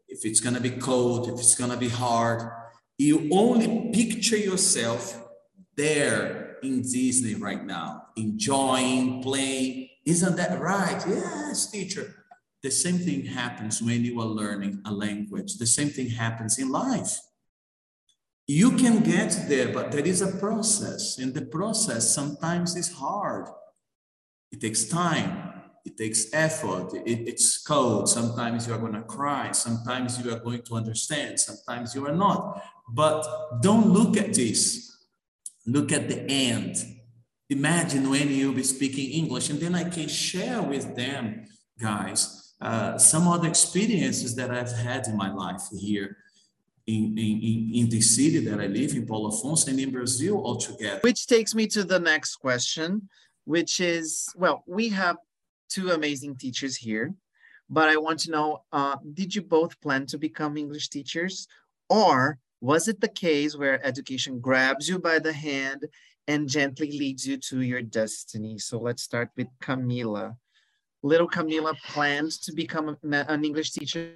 [0.10, 2.52] if it's going to be cold, if it's going to be hard.
[2.98, 5.24] You only picture yourself
[5.78, 9.90] there in Disney right now, enjoying, playing.
[10.06, 11.02] Isn't that right?
[11.08, 12.26] Yes, teacher.
[12.64, 15.58] The same thing happens when you are learning a language.
[15.58, 17.18] The same thing happens in life.
[18.48, 21.18] You can get there, but there is a process.
[21.18, 23.48] And the process sometimes is hard.
[24.52, 25.54] It takes time.
[25.86, 26.94] It takes effort.
[26.94, 28.10] It, it's cold.
[28.10, 29.52] Sometimes you are going to cry.
[29.52, 31.40] Sometimes you are going to understand.
[31.40, 32.62] Sometimes you are not.
[32.90, 35.06] But don't look at this.
[35.66, 36.76] Look at the end.
[37.50, 41.48] Imagine when you'll be speaking English, and then I can share with them,
[41.80, 46.18] guys, uh, some other experiences that I've had in my life here
[46.98, 51.00] in, in, in the city that I live in, Paulo Afonso, and in Brazil altogether.
[51.02, 53.10] Which takes me to the next question,
[53.46, 55.18] which is, well, we have
[55.70, 57.14] two amazing teachers here,
[57.70, 61.48] but I want to know, uh, did you both plan to become English teachers?
[61.90, 65.86] Or was it the case where education grabs you by the hand
[66.28, 68.58] and gently leads you to your destiny?
[68.60, 70.36] So let's start with Camila
[71.04, 74.14] little Camila planned to become an English teacher?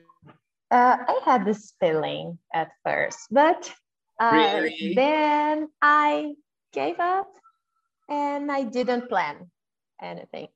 [0.72, 3.72] Uh, I had this feeling at first, but
[4.20, 4.94] uh, really?
[4.96, 6.34] then I
[6.74, 7.32] gave up
[8.10, 9.52] and I didn't plan
[10.02, 10.48] anything.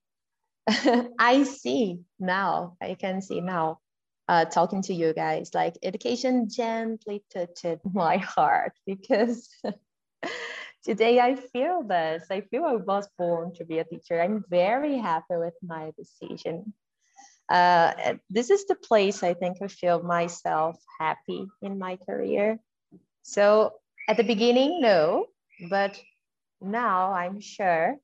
[1.19, 3.79] I see now, I can see now,
[4.27, 9.49] uh, talking to you guys, like education gently touched my heart because
[10.83, 12.25] today I feel this.
[12.29, 14.21] I feel I was born to be a teacher.
[14.21, 16.73] I'm very happy with my decision.
[17.49, 22.59] Uh, this is the place I think I feel myself happy in my career.
[23.23, 23.73] So
[24.07, 25.25] at the beginning, no,
[25.69, 25.99] but
[26.61, 27.97] now I'm sure,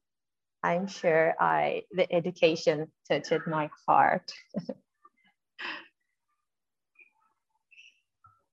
[0.64, 4.32] I'm sure I the education touched my heart.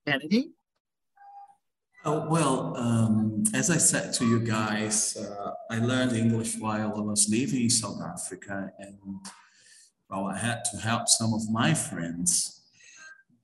[0.06, 0.52] Kennedy?
[2.04, 7.00] Oh, well, um, as I said to you guys, uh, I learned English while I
[7.00, 8.98] was living in South Africa, and
[10.12, 12.60] well, I had to help some of my friends.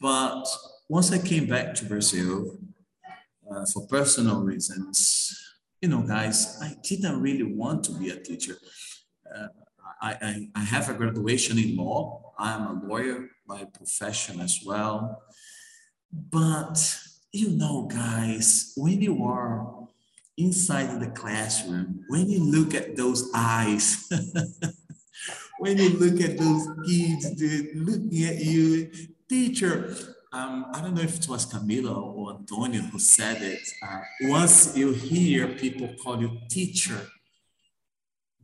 [0.00, 0.44] But
[0.88, 2.58] once I came back to Brazil,
[3.50, 5.34] uh, for personal reasons,
[5.80, 8.56] you know, guys, I didn't really want to be a teacher.
[9.34, 9.48] Uh,
[10.02, 12.34] I, I, I have a graduation in law.
[12.38, 15.22] I am a lawyer by profession as well.
[16.12, 16.78] But
[17.32, 19.86] you know, guys, when you are
[20.36, 24.06] inside the classroom, when you look at those eyes,
[25.58, 28.90] when you look at those kids dude, looking at you,
[29.28, 29.94] teacher,
[30.32, 33.60] um, I don't know if it was Camila or Antonio who said it.
[33.82, 37.00] Uh, once you hear people call you teacher,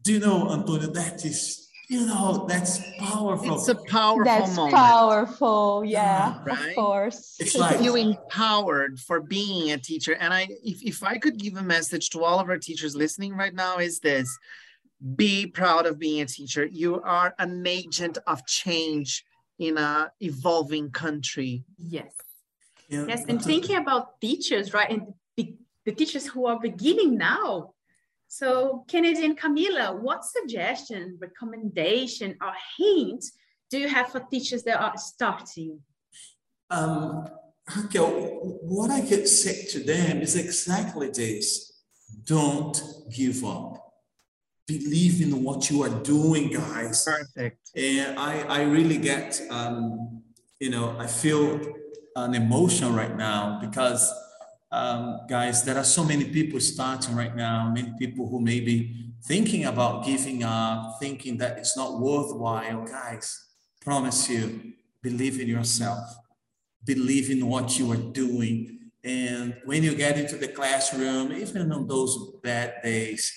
[0.03, 4.75] do you know, Antonio, that is you know that's powerful it's a powerful that's moment.
[4.75, 6.71] powerful yeah, right?
[6.71, 11.19] of course it's like you empowered for being a teacher and i if, if i
[11.19, 14.39] could give a message to all of our teachers listening right now is this
[15.17, 19.25] be proud of being a teacher you are an agent of change
[19.59, 22.13] in a evolving country yes
[22.89, 23.05] yeah.
[23.07, 27.75] yes and thinking about teachers right and the, the teachers who are beginning now
[28.35, 33.25] so Kennedy and Camila, what suggestion, recommendation, or hint
[33.71, 35.81] do you have for teachers that are starting?
[36.69, 37.29] Um,
[37.77, 38.11] Raquel,
[38.63, 41.73] what I could say to them is exactly this.
[42.25, 42.81] Don't
[43.15, 43.84] give up.
[44.67, 47.05] Believe in what you are doing, guys.
[47.05, 47.71] Perfect.
[47.77, 50.23] And I, I really get, um,
[50.59, 51.61] you know, I feel
[52.17, 54.13] an emotion right now because
[54.75, 59.13] um, guys, there are so many people starting right now, many people who may be
[59.23, 62.85] thinking about giving up, thinking that it's not worthwhile.
[62.85, 63.47] Guys,
[63.81, 66.17] promise you, believe in yourself,
[66.85, 68.91] believe in what you are doing.
[69.05, 73.33] And when you get into the classroom, even on those bad days,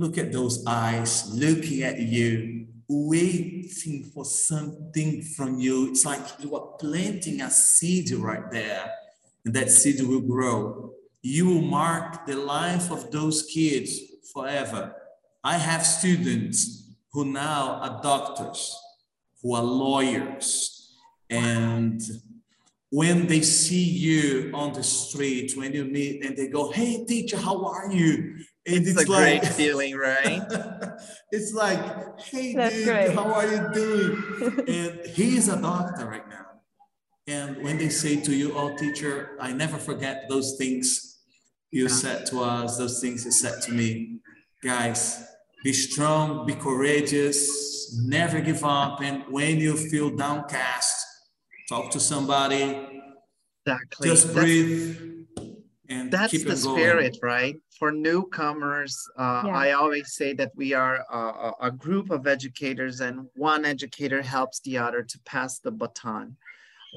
[0.00, 5.90] look at those eyes looking at you, waiting for something from you.
[5.90, 8.90] It's like you are planting a seed right there
[9.44, 10.92] and that seed will grow.
[11.22, 14.00] You will mark the life of those kids
[14.32, 14.94] forever.
[15.44, 18.74] I have students who now are doctors,
[19.42, 20.96] who are lawyers,
[21.28, 22.00] and
[22.90, 27.36] when they see you on the street, when you meet and they go, Hey teacher,
[27.36, 28.44] how are you?
[28.70, 30.42] And it's, it's a like, great feeling, right?
[31.30, 33.14] it's like, hey That's dude, great.
[33.14, 34.64] how are you doing?
[34.68, 36.46] and he's a doctor right now.
[37.26, 41.18] And when they say to you, Oh teacher, I never forget those things
[41.70, 41.88] you yeah.
[41.88, 44.18] said to us, those things you said to me.
[44.62, 45.24] Guys,
[45.62, 49.00] be strong, be courageous, never give up.
[49.00, 51.06] And when you feel downcast,
[51.68, 52.88] talk to somebody.
[53.66, 54.08] Exactly.
[54.08, 54.98] Just breathe.
[55.36, 55.50] That's,
[55.88, 57.56] and that's the spirit, right?
[57.80, 59.56] For newcomers, uh, yeah.
[59.56, 64.60] I always say that we are a, a group of educators, and one educator helps
[64.60, 66.36] the other to pass the baton.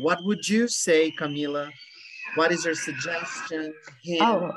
[0.02, 1.72] What would you say, Camila?
[2.36, 3.74] What is your suggestion
[4.22, 4.52] oh.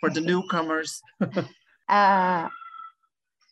[0.00, 1.00] for the newcomers?
[1.88, 2.48] uh,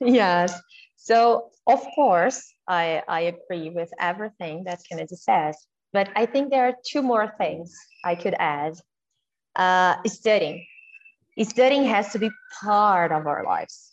[0.01, 0.61] yes.
[0.97, 5.57] So, of course, I, I agree with everything that Kennedy says,
[5.93, 7.73] but I think there are two more things
[8.05, 8.75] I could add.
[9.57, 10.65] Uh, studying.
[11.37, 12.31] Is studying has to be
[12.63, 13.93] part of our lives.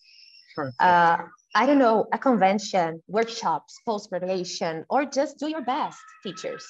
[0.80, 1.18] Uh,
[1.54, 6.66] I don't know, a convention, workshops, post-graduation, or just do your best, teachers.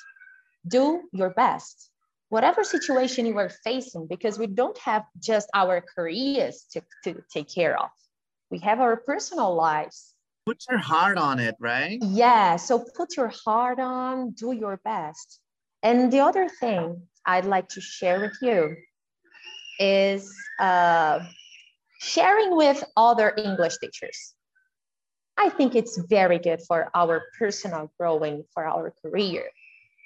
[0.67, 1.89] Do your best.
[2.29, 7.47] Whatever situation you are facing, because we don't have just our careers to, to take
[7.47, 7.89] care of
[8.49, 10.13] we have our personal lives
[10.45, 15.39] put your heart on it right yeah so put your heart on do your best
[15.83, 18.75] and the other thing i'd like to share with you
[19.79, 21.19] is uh,
[21.99, 24.33] sharing with other english teachers.
[25.37, 29.43] I think it's very good for our personal growing for our career.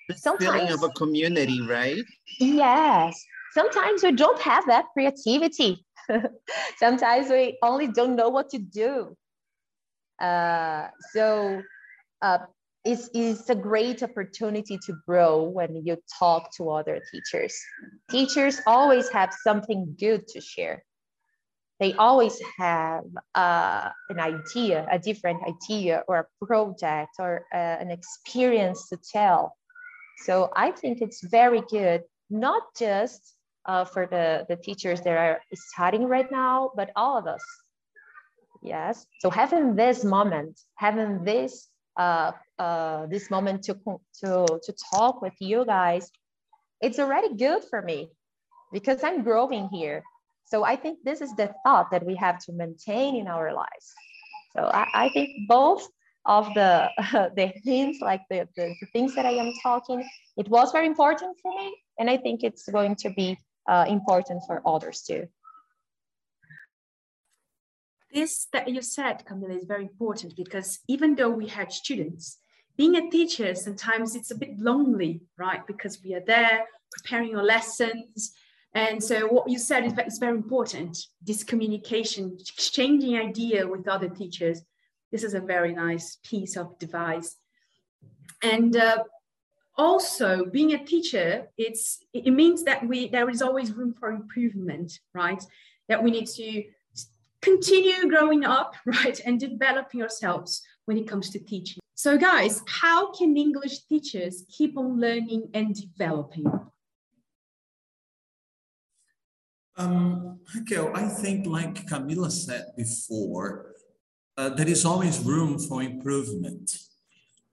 [0.09, 2.03] The Sometimes, feeling of a community right?
[2.39, 3.23] Yes.
[3.53, 5.85] Sometimes we don't have that creativity.
[6.77, 9.15] Sometimes we only don't know what to do.
[10.19, 11.61] Uh, so
[12.21, 12.39] uh,
[12.83, 17.55] it's, it's a great opportunity to grow when you talk to other teachers.
[18.09, 20.83] Teachers always have something good to share.
[21.79, 27.89] They always have uh, an idea, a different idea, or a project, or uh, an
[27.89, 29.55] experience to tell.
[30.25, 35.41] So I think it's very good, not just uh, for the, the teachers that are
[35.53, 37.43] studying right now, but all of us.
[38.61, 39.05] Yes.
[39.19, 41.67] So having this moment, having this
[41.97, 43.73] uh, uh, this moment to,
[44.21, 46.11] to, to talk with you guys,
[46.79, 48.11] it's already good for me
[48.71, 50.03] because I'm growing here.
[50.45, 53.87] So I think this is the thought that we have to maintain in our lives.
[54.53, 55.87] So I, I think both
[56.25, 56.89] of the
[57.39, 60.07] the hints, like the, the, the things that I am talking,
[60.37, 61.67] it was very important for me.
[61.97, 65.23] And I think it's going to be uh, important for others too.
[68.13, 72.40] This that you said, Camila, is very important because even though we had students,
[72.77, 75.65] being a teacher, sometimes it's a bit lonely, right?
[75.67, 78.33] Because we are there preparing your lessons.
[78.73, 80.97] And so what you said is, very important.
[81.21, 84.61] This communication, exchanging idea with other teachers.
[85.11, 87.35] This is a very nice piece of device.
[88.41, 89.03] And uh,
[89.77, 94.99] also being a teacher it's it means that we there is always room for improvement
[95.13, 95.43] right
[95.87, 96.63] that we need to
[97.41, 103.11] continue growing up right and developing ourselves when it comes to teaching so guys how
[103.11, 106.51] can english teachers keep on learning and developing
[109.77, 113.73] um, Raquel, I think like Camila said before,
[114.37, 116.77] uh, there is always room for improvement.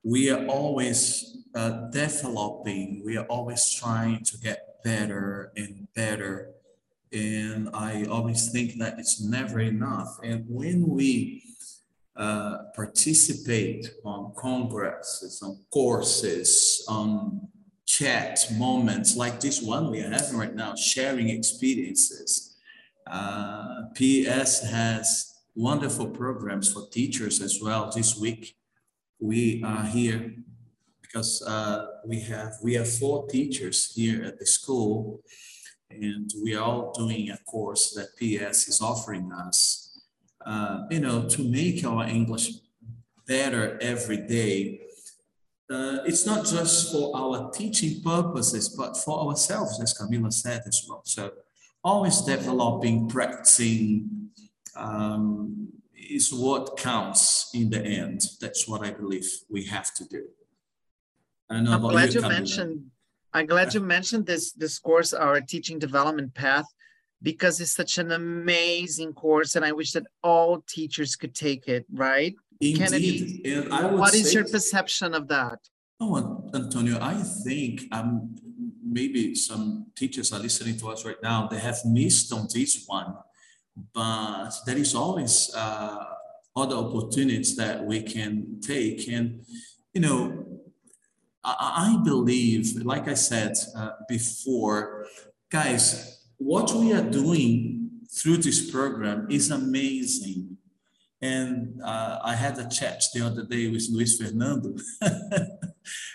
[0.02, 3.02] We are always uh, developing.
[3.04, 6.50] We are always trying to get better and better.
[7.12, 10.18] And I always think that it's never enough.
[10.22, 11.44] And when we
[12.18, 17.48] uh, participate on congresses, on courses, on
[17.86, 22.56] chat moments like this one we are having right now, sharing experiences.
[23.06, 27.90] Uh, PES has wonderful programs for teachers as well.
[27.94, 28.56] This week,
[29.20, 30.34] we are here
[31.00, 35.22] because uh, we have we have four teachers here at the school,
[35.90, 39.87] and we are all doing a course that PES is offering us.
[40.48, 42.46] Uh, you know, to make our English
[43.26, 44.80] better every day.
[45.70, 50.86] Uh, it's not just for our teaching purposes, but for ourselves, as Camila said as
[50.88, 51.02] well.
[51.04, 51.32] So
[51.84, 54.30] always developing, practicing
[54.74, 58.22] um, is what counts in the end.
[58.40, 60.24] That's what I believe we have to do.
[61.50, 62.86] I know I'm glad you mentioned.
[63.34, 66.64] I'm glad you mentioned this, this course, our teaching development path,
[67.22, 71.84] because it's such an amazing course and I wish that all teachers could take it,
[71.92, 72.34] right?
[72.60, 72.78] Indeed.
[72.78, 75.58] Kennedy, and I would What is your perception of that?
[76.00, 76.16] Oh,
[76.54, 77.14] Antonio, I
[77.44, 78.36] think um,
[78.84, 81.48] maybe some teachers are listening to us right now.
[81.48, 83.16] They have missed on this one,
[83.92, 86.04] but there is always uh,
[86.54, 89.08] other opportunities that we can take.
[89.08, 89.44] And,
[89.92, 90.46] you know,
[91.42, 95.06] I, I believe, like I said uh, before,
[95.50, 100.56] guys, what we are doing through this program is amazing.
[101.20, 104.74] And uh, I had a chat the other day with Luis Fernando.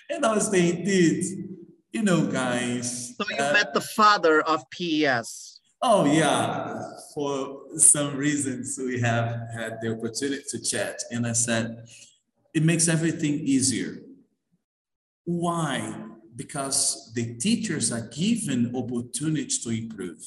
[0.09, 1.26] and I was saying, dude,
[1.91, 3.13] you know, guys.
[3.17, 5.59] So you uh, met the father of PES.
[5.82, 6.82] Oh, yeah.
[7.13, 10.99] For some reasons, we have had the opportunity to chat.
[11.11, 11.86] And I said,
[12.53, 13.97] it makes everything easier.
[15.26, 16.03] Why?
[16.36, 20.23] Because the teachers are given opportunities to improve.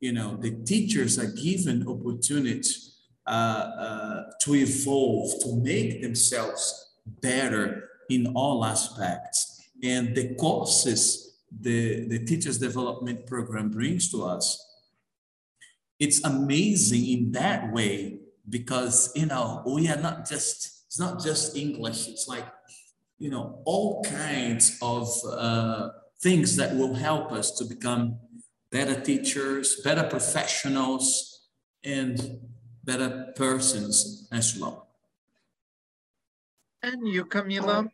[0.00, 6.92] You know, the teachers are given opportunities uh, uh, to evolve, to make themselves
[7.22, 9.62] better in all aspects.
[9.82, 11.26] And the courses
[11.60, 14.62] the, the Teachers Development Program brings to us,
[15.98, 21.56] it's amazing in that way because, you know, we are not just, it's not just
[21.56, 22.44] English, it's like,
[23.18, 25.88] you know, all kinds of uh,
[26.20, 28.18] things that will help us to become
[28.70, 31.48] better teachers, better professionals,
[31.84, 32.40] and
[32.84, 34.88] better persons as well.
[36.82, 37.88] And you, Camila?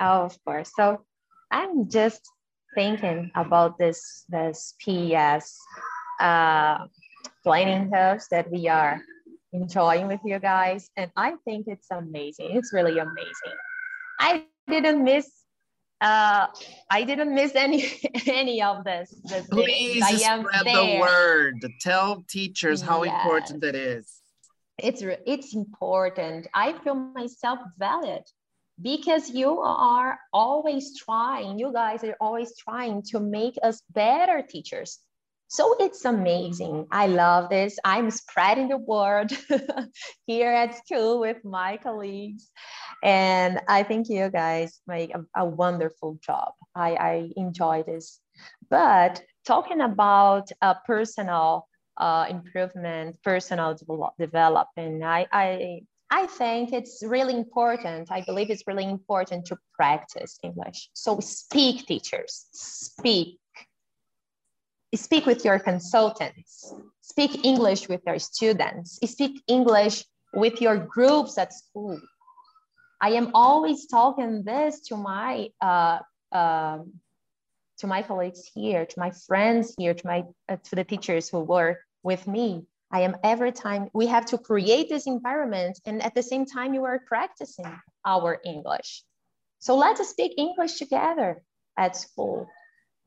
[0.00, 0.70] Oh, of course.
[0.74, 1.04] So
[1.50, 2.22] I'm just
[2.74, 5.58] thinking about this this PES
[6.20, 6.86] uh,
[7.42, 9.02] planning hubs that we are
[9.52, 12.56] enjoying with you guys, and I think it's amazing.
[12.56, 13.58] It's really amazing.
[14.20, 15.26] I didn't miss.
[16.00, 16.46] Uh,
[16.90, 17.84] I didn't miss any
[18.26, 19.10] any of this.
[19.24, 21.54] this Please I am spread the word.
[21.80, 23.14] Tell teachers how Yes.
[23.16, 24.06] important it is.
[24.88, 25.02] it's
[25.34, 28.24] it's important i feel myself valid
[28.90, 34.90] because you are always trying you guys are always trying to make us better teachers
[35.50, 39.32] so it's amazing i love this i'm spreading the word
[40.26, 42.48] here at school with my colleagues
[43.02, 48.20] and i think you guys make a, a wonderful job I, I enjoy this
[48.70, 55.02] but talking about uh, personal uh, improvement, personal devel- development.
[55.02, 55.80] I, I,
[56.10, 58.10] I think it's really important.
[58.10, 60.88] I believe it's really important to practice English.
[60.92, 63.39] So speak, teachers, speak.
[64.94, 66.74] Speak with your consultants.
[67.00, 68.98] Speak English with your students.
[69.04, 72.00] Speak English with your groups at school.
[73.00, 75.98] I am always talking this to my uh,
[76.32, 76.92] um,
[77.78, 81.40] to my colleagues here, to my friends here, to my uh, to the teachers who
[81.40, 82.66] work with me.
[82.92, 86.74] I am every time we have to create this environment, and at the same time,
[86.74, 87.72] you are practicing
[88.04, 89.04] our English.
[89.60, 91.42] So let's speak English together
[91.76, 92.48] at school.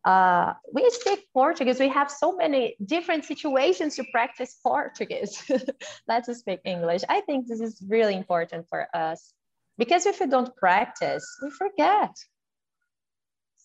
[0.06, 1.80] Uh, we speak Portuguese.
[1.80, 5.50] We have so many different situations to practice Portuguese.
[6.08, 7.04] let's speak English.
[7.08, 9.34] I think this is really important for us
[9.78, 12.12] because if we don't practice, we forget.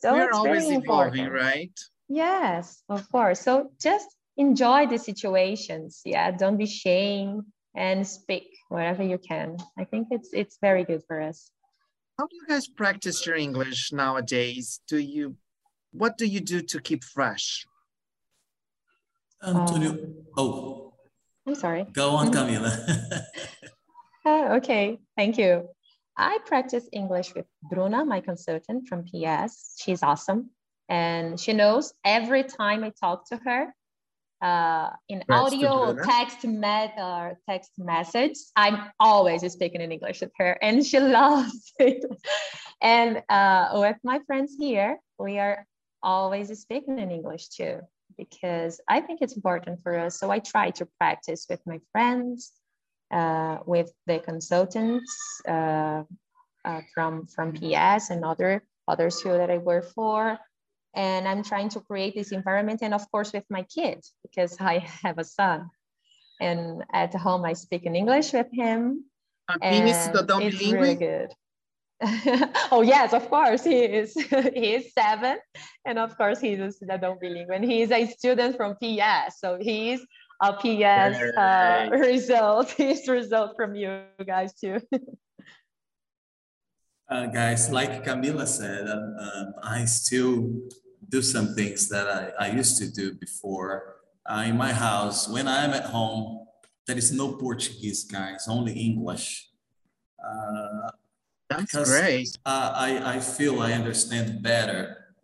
[0.01, 1.33] So We're it's always evolving, important.
[1.33, 1.79] right?
[2.09, 3.41] Yes, of course.
[3.41, 6.01] So just enjoy the situations.
[6.05, 7.43] Yeah, don't be shame
[7.75, 9.57] and speak wherever you can.
[9.79, 11.51] I think it's it's very good for us.
[12.19, 14.81] How do you guys practice your English nowadays?
[14.89, 15.37] Do you,
[15.93, 17.67] what do you do to keep fresh?
[19.43, 20.95] Antonio, Um, oh,
[21.47, 21.85] I'm sorry.
[21.93, 22.35] go on, Mhm.
[22.35, 22.73] Camila.
[24.25, 25.69] Oh, okay, thank you.
[26.17, 29.77] I practice English with Bruna, my consultant from PES.
[29.81, 30.51] She's awesome.
[30.89, 33.73] And she knows every time I talk to her
[34.43, 40.21] uh, in Congrats audio or text, me- or text message, I'm always speaking in English
[40.21, 42.05] with her and she loves it.
[42.83, 45.65] and uh, with my friends here, we are
[46.09, 47.77] always speaking in English too,
[48.17, 50.19] because I think it's important for us.
[50.19, 52.53] So I try to practice with my friends,
[53.19, 55.13] uh, with the consultants
[55.47, 56.03] uh,
[56.65, 58.53] uh, from from PES and other
[58.93, 60.39] other school that I work for.
[60.95, 64.75] And I'm trying to create this environment, and of course with my kids because I
[65.05, 65.69] have a son,
[66.41, 69.05] and at home I speak in English with him,
[69.51, 71.31] em and Cidadão it's really good.
[72.71, 74.15] oh yes, of course he is.
[74.55, 75.39] he is seven,
[75.85, 77.53] and of course he is bilingue.
[77.53, 80.07] And he is a student from PES, so he is
[80.41, 82.01] a PES uh, Great.
[82.01, 82.71] result.
[82.77, 84.81] His result from you guys too.
[87.11, 90.53] Uh, guys, like Camila said, um, um, I still
[91.09, 93.97] do some things that I, I used to do before.
[94.27, 96.47] Uh, in my house, when I'm at home,
[96.87, 99.51] there is no Portuguese, guys, only English.
[101.49, 102.29] That's great.
[102.45, 105.15] Uh, I, I feel I understand better.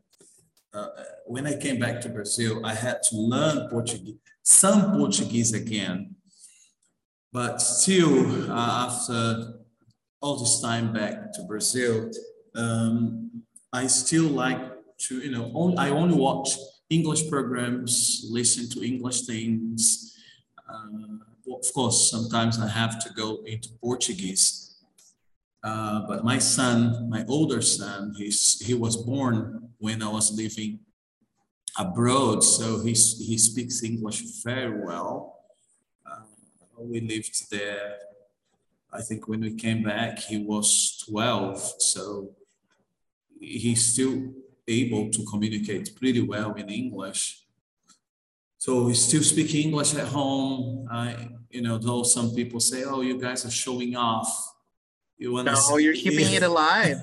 [0.72, 0.88] Uh,
[1.26, 6.16] when I came back to Brazil, I had to learn Portuguese, some Portuguese again.
[7.32, 9.54] But still, uh, after
[10.20, 12.10] all this time back to Brazil,
[12.54, 14.60] um, I still like
[15.08, 16.56] to, you know, only, I only watch
[16.90, 20.16] English programs, listen to English things.
[20.68, 24.63] Uh, of course, sometimes I have to go into Portuguese.
[25.64, 30.80] Uh, but my son, my older son, he's, he was born when I was living
[31.78, 35.40] abroad, so he, he speaks English very well.
[36.06, 36.20] Uh,
[36.78, 37.96] we lived there
[38.94, 41.58] I think when we came back, he was 12.
[41.78, 42.30] So
[43.40, 44.32] he's still
[44.68, 47.42] able to communicate pretty well in English.
[48.56, 50.86] So we still speak English at home.
[50.90, 54.53] I, you know, though some people say, "Oh, you guys are showing off."
[55.18, 55.82] You want no, to?
[55.82, 56.98] you're keeping it alive.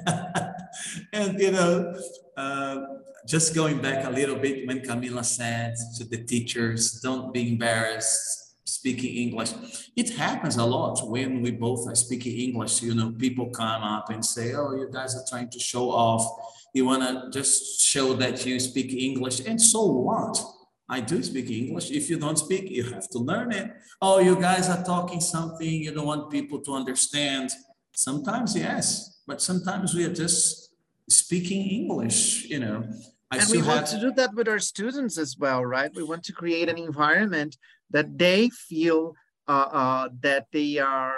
[1.14, 1.96] and you know,
[2.38, 2.82] uh,
[3.28, 8.42] just going back a little bit when Camila said to the teachers, "Don't be embarrassed
[8.72, 9.52] speaking English.
[9.96, 12.82] It happens a lot when we both are speaking English.
[12.82, 16.24] You know, people come up and say, "Oh, you guys are trying to show off.
[16.74, 20.36] You want to just show that you speak English." And so what?
[20.90, 21.90] I do speak English.
[21.92, 23.72] If you don't speak, you have to learn it.
[24.02, 27.50] Oh, you guys are talking something you don't want people to understand.
[27.94, 30.74] Sometimes, yes, but sometimes we are just
[31.10, 32.46] speaking English.
[32.46, 32.84] You know,
[33.32, 35.92] I and we want to do that with our students as well, right?
[35.96, 37.58] We want to create an environment
[37.92, 39.16] that they feel
[39.48, 41.16] uh, uh, that they are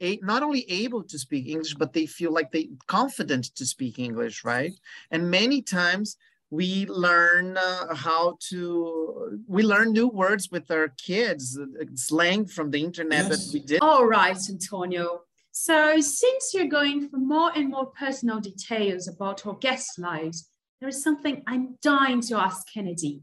[0.00, 3.98] a, not only able to speak English, but they feel like they confident to speak
[3.98, 4.72] English, right?
[5.10, 6.16] And many times
[6.50, 12.70] we learn uh, how to we learn new words with our kids, uh, slang from
[12.70, 13.46] the internet yes.
[13.46, 13.80] that we did.
[13.82, 15.22] All right, Antonio.
[15.62, 20.48] So since you're going for more and more personal details about our guest lives,
[20.80, 23.20] there is something I'm dying to ask Kennedy.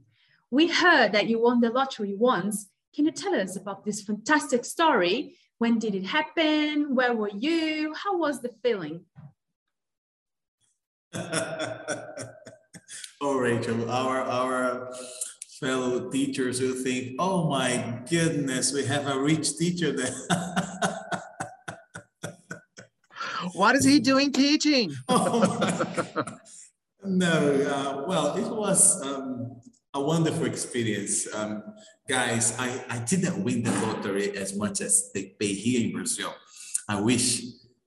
[0.52, 4.66] We heard that you won the lottery once can you tell us about this fantastic
[4.66, 5.36] story?
[5.58, 6.94] When did it happen?
[6.94, 7.96] Where were you?
[7.96, 9.06] How was the feeling?
[11.16, 12.20] oh,
[13.40, 14.94] Rachel, our, our
[15.60, 20.14] fellow teachers will think, oh my goodness, we have a rich teacher there.
[23.58, 24.94] what is he doing teaching?
[25.10, 25.58] oh
[27.04, 29.60] no, uh, well, it was um,
[29.94, 31.28] a wonderful experience.
[31.34, 31.64] Um,
[32.08, 36.34] guys, I, I didn't win the lottery as much as they pay here in Brazil.
[36.88, 37.44] I wish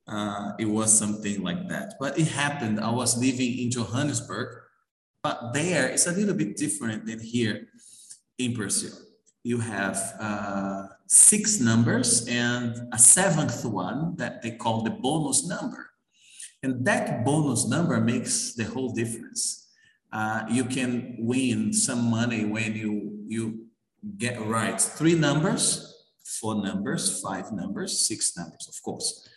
[0.09, 2.81] uh, it was something like that, but it happened.
[2.81, 4.62] I was living in Johannesburg,
[5.23, 7.68] but there it's a little bit different than here
[8.39, 8.97] in Brazil.
[9.43, 15.91] You have uh, six numbers and a seventh one that they call the bonus number.
[16.62, 19.68] And that bonus number makes the whole difference.
[20.12, 23.66] Uh, you can win some money when you, you
[24.18, 29.28] get right three numbers, four numbers, five numbers, six numbers, of course.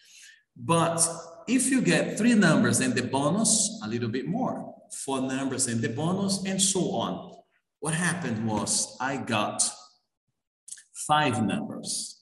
[0.56, 1.08] But
[1.48, 5.82] if you get three numbers and the bonus, a little bit more, four numbers and
[5.82, 7.32] the bonus, and so on.
[7.80, 9.62] What happened was I got
[11.08, 12.22] five numbers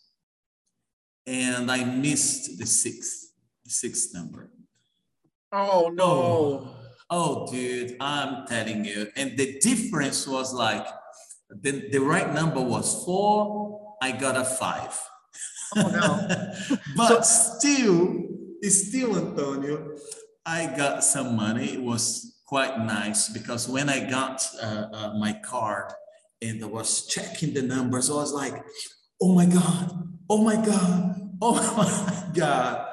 [1.25, 4.51] and I missed the sixth, the sixth number.
[5.51, 6.05] Oh no.
[6.05, 6.75] Oh,
[7.09, 9.07] oh dude, I'm telling you.
[9.15, 10.88] And the difference was like
[11.49, 13.95] the, the right number was four.
[14.01, 14.99] I got a five.
[15.75, 16.77] Oh no.
[16.95, 18.23] but so, still,
[18.63, 19.95] still, Antonio,
[20.45, 21.73] I got some money.
[21.73, 25.93] It was quite nice because when I got uh, uh, my card
[26.41, 28.63] and I was checking the numbers, I was like,
[29.21, 32.87] oh my God, oh my God, oh my God.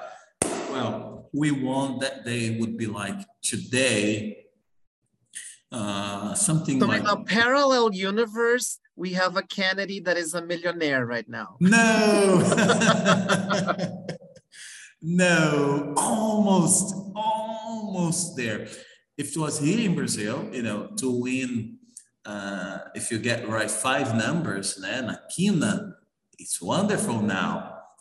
[0.71, 4.45] Well, we won that day would be like today
[5.71, 10.43] uh, something so like in a parallel universe we have a kennedy that is a
[10.43, 11.57] millionaire right now.
[11.61, 12.43] No.
[15.01, 18.67] No almost almost there.
[19.17, 21.78] If it was here in brazil you know to win
[22.29, 25.95] uh, if you get right five numbers then a quina
[26.39, 27.53] it's wonderful now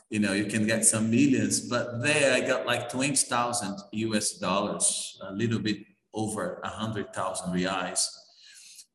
[0.09, 5.19] you know you can get some millions but there i got like 20000 us dollars
[5.30, 5.78] a little bit
[6.17, 8.05] over a hundred thousand reais.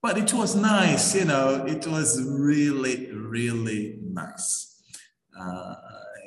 [0.02, 4.82] But it was nice, you know, it was really, really nice.
[5.38, 5.74] Uh,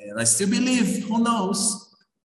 [0.08, 1.82] and I still believe, who knows,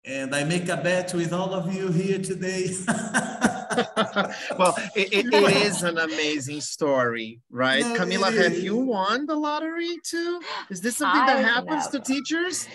[0.06, 2.76] And I make a bet with all of you here today.
[4.58, 7.82] well, it, it, it is an amazing story, right?
[7.82, 10.42] No, Camila, have you won the lottery too?
[10.70, 12.68] Is this something I that happens to teachers?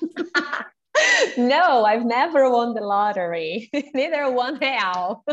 [1.36, 5.24] no, I've never won the lottery, neither one real.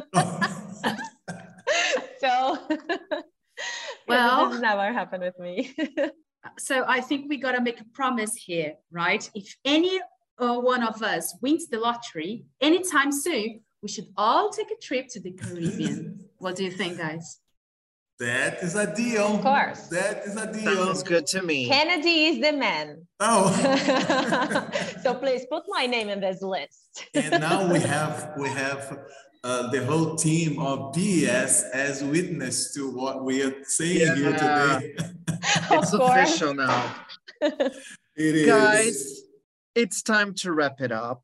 [2.19, 2.57] so,
[4.07, 5.75] well, this never happened with me.
[6.59, 9.29] so I think we got to make a promise here, right?
[9.33, 9.99] If any
[10.39, 15.09] uh, one of us wins the lottery anytime soon, we should all take a trip
[15.09, 16.23] to the Caribbean.
[16.37, 17.39] what do you think, guys?
[18.17, 19.35] That is a deal.
[19.35, 19.87] Of course.
[19.87, 20.73] That is a deal.
[20.73, 21.67] Sounds good to me.
[21.67, 23.05] Kennedy is the man.
[23.19, 23.51] Oh.
[25.03, 27.05] so please put my name in this list.
[27.13, 28.99] and now we have we have
[29.43, 34.15] uh, the whole team of PES as witness to what we are saying yeah.
[34.15, 34.95] here today.
[35.71, 36.95] it's official now.
[37.41, 37.73] it
[38.15, 38.47] is.
[38.47, 39.21] Guys,
[39.75, 41.23] it's time to wrap it up.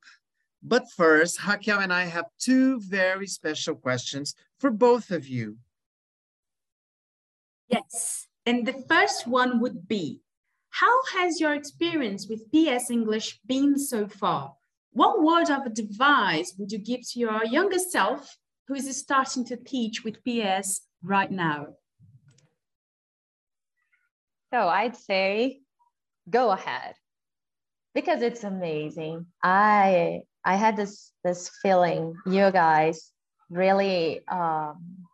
[0.62, 5.58] But first, Raquel and I have two very special questions for both of you.
[7.70, 10.22] Yes, and the first one would be,
[10.72, 14.54] how has your experience with PES English been so far?
[14.92, 18.38] What word of advice would you give to your younger self
[18.68, 21.68] who is starting to teach with PES right now?
[24.52, 25.62] So I'd say
[26.30, 26.96] go ahead
[27.94, 29.28] because it's amazing.
[29.44, 33.12] I I had this this feeling you guys
[33.52, 35.06] really um,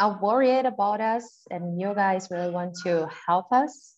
[0.00, 3.96] are worried about us and you guys really want to help us.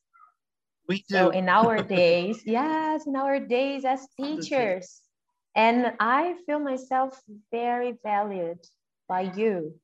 [0.88, 1.14] We do.
[1.14, 5.00] So in our days, yes, in our days as teachers.
[5.54, 7.20] And I feel myself
[7.52, 8.62] very valued
[9.06, 9.78] by you.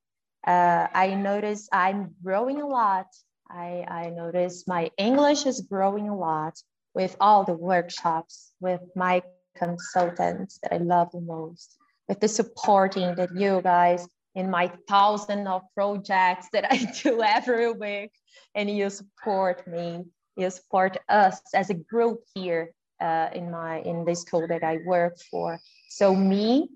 [0.44, 3.06] Uh, I notice I'm growing a lot.
[3.48, 6.54] I, I notice my English is growing a lot
[6.94, 9.22] with all the workshops, with my
[9.58, 11.76] consultants that I love the most,
[12.08, 17.72] with the supporting that you guys in my thousand of projects that I do every
[17.72, 18.12] week,
[18.54, 20.04] and you support me.
[20.36, 24.78] You support us as a group here uh, in my in the school that I
[24.86, 25.58] work for.
[25.88, 26.68] So me,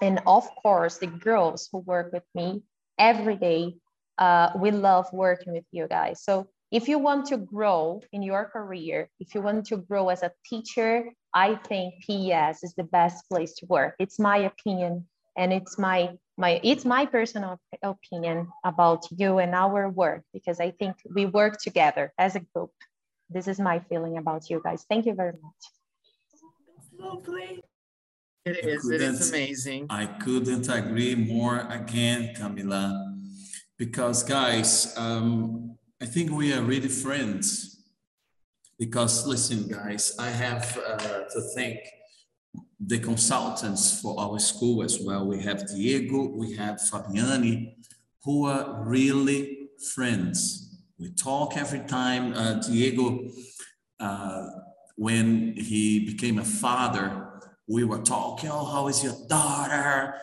[0.00, 2.62] and of course the girls who work with me
[2.98, 3.76] every day,
[4.18, 6.22] uh, we love working with you guys.
[6.22, 10.24] So if you want to grow in your career, if you want to grow as
[10.24, 13.94] a teacher, I think PES is the best place to work.
[14.00, 15.06] It's my opinion
[15.36, 20.72] and it's my my it's my personal opinion about you and our work because I
[20.72, 22.72] think we work together as a group.
[23.30, 24.84] This is my feeling about you guys.
[24.88, 25.62] Thank you very much.
[26.98, 27.60] Lovely.
[28.44, 28.90] It is.
[28.90, 29.86] It is amazing.
[29.90, 33.14] I couldn't agree more again, Camila,
[33.78, 37.70] because guys, um, I think we are really friends.
[38.78, 41.78] Because listen, guys, I have uh, to thank
[42.80, 45.26] the consultants for our school as well.
[45.26, 47.74] We have Diego, we have Fabiani,
[48.24, 50.82] who are really friends.
[50.98, 52.34] We talk every time.
[52.34, 53.28] Uh, Diego,
[54.00, 54.48] uh,
[54.96, 57.28] when he became a father,
[57.68, 60.14] we were talking, oh, how is your daughter?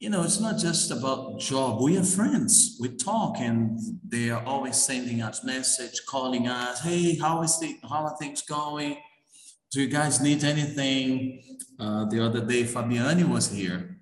[0.00, 1.80] You know, it's not just about job.
[1.80, 2.76] We are friends.
[2.80, 7.78] We talk and they are always sending us message, calling us, hey, how is the,
[7.88, 8.98] how are things going?
[9.74, 11.42] do you guys need anything?
[11.80, 13.98] Uh, the other day, Fabiani was here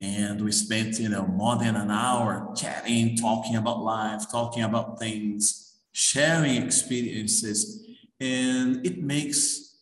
[0.00, 4.98] and we spent, you know, more than an hour chatting, talking about life, talking about
[4.98, 7.86] things, sharing experiences.
[8.18, 9.76] And it makes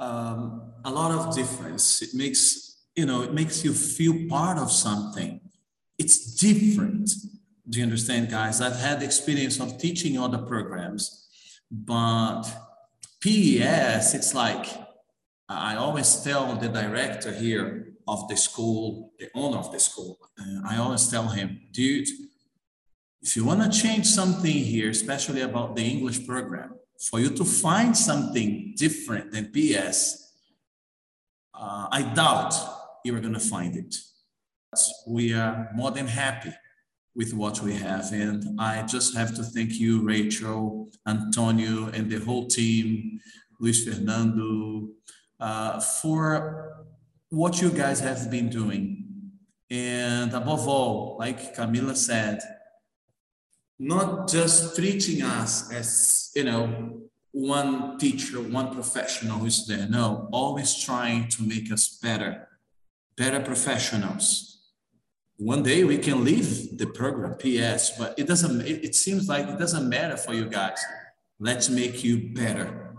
[0.00, 2.00] um, a lot of difference.
[2.00, 2.67] It makes,
[2.98, 5.40] you know, it makes you feel part of something.
[5.98, 7.08] It's different.
[7.68, 8.60] Do you understand, guys?
[8.60, 11.28] I've had experience of teaching other programs,
[11.70, 12.42] but
[13.22, 14.66] PES, it's like
[15.48, 20.68] I always tell the director here of the school, the owner of the school, uh,
[20.68, 22.08] I always tell him, dude,
[23.22, 27.44] if you want to change something here, especially about the English program, for you to
[27.44, 30.32] find something different than PES,
[31.54, 32.54] uh, I doubt
[33.04, 33.94] you are going to find it.
[35.06, 36.52] We are more than happy
[37.14, 38.12] with what we have.
[38.12, 43.20] And I just have to thank you, Rachel, Antonio, and the whole team,
[43.58, 44.88] Luis Fernando,
[45.40, 46.86] uh, for
[47.30, 49.04] what you guys have been doing.
[49.70, 52.40] And above all, like Camila said,
[53.78, 59.86] not just treating us as, you know, one teacher, one professional who's there.
[59.88, 62.48] No, always trying to make us better,
[63.18, 64.70] better professionals
[65.36, 69.46] one day we can leave the program PES but it doesn't it, it, seems like
[69.48, 70.80] it doesn't matter for you guys
[71.38, 72.94] let's make you better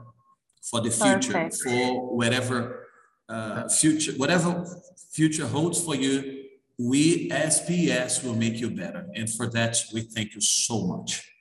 [0.69, 1.61] for the future Perfect.
[1.63, 2.87] for whatever
[3.29, 4.65] uh, future, whatever
[5.11, 6.45] future holds for you,
[6.77, 9.07] we as PES will make you better.
[9.15, 11.31] And for that, we thank you so much.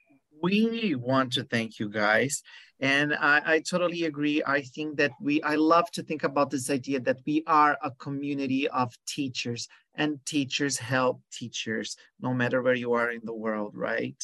[0.43, 2.43] We want to thank you guys.
[2.81, 4.41] And I, I, totally agree.
[4.47, 7.91] I think that we, I love to think about this idea that we are a
[7.91, 13.73] community of teachers and teachers help teachers, no matter where you are in the world,
[13.75, 14.23] right?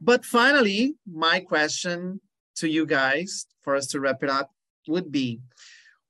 [0.00, 2.20] But finally, my question
[2.56, 4.50] to you guys for us to wrap it up
[4.88, 5.40] would be,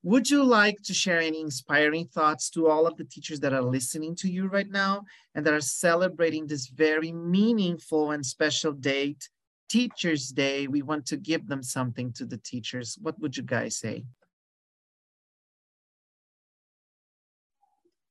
[0.05, 3.63] would you like to share any inspiring thoughts to all of the teachers that are
[3.63, 9.29] listening to you right now and that are celebrating this very meaningful and special date,
[9.73, 10.67] Teachers Day?
[10.67, 12.99] We want to give them something to the teachers.
[13.01, 14.05] What would you guys say?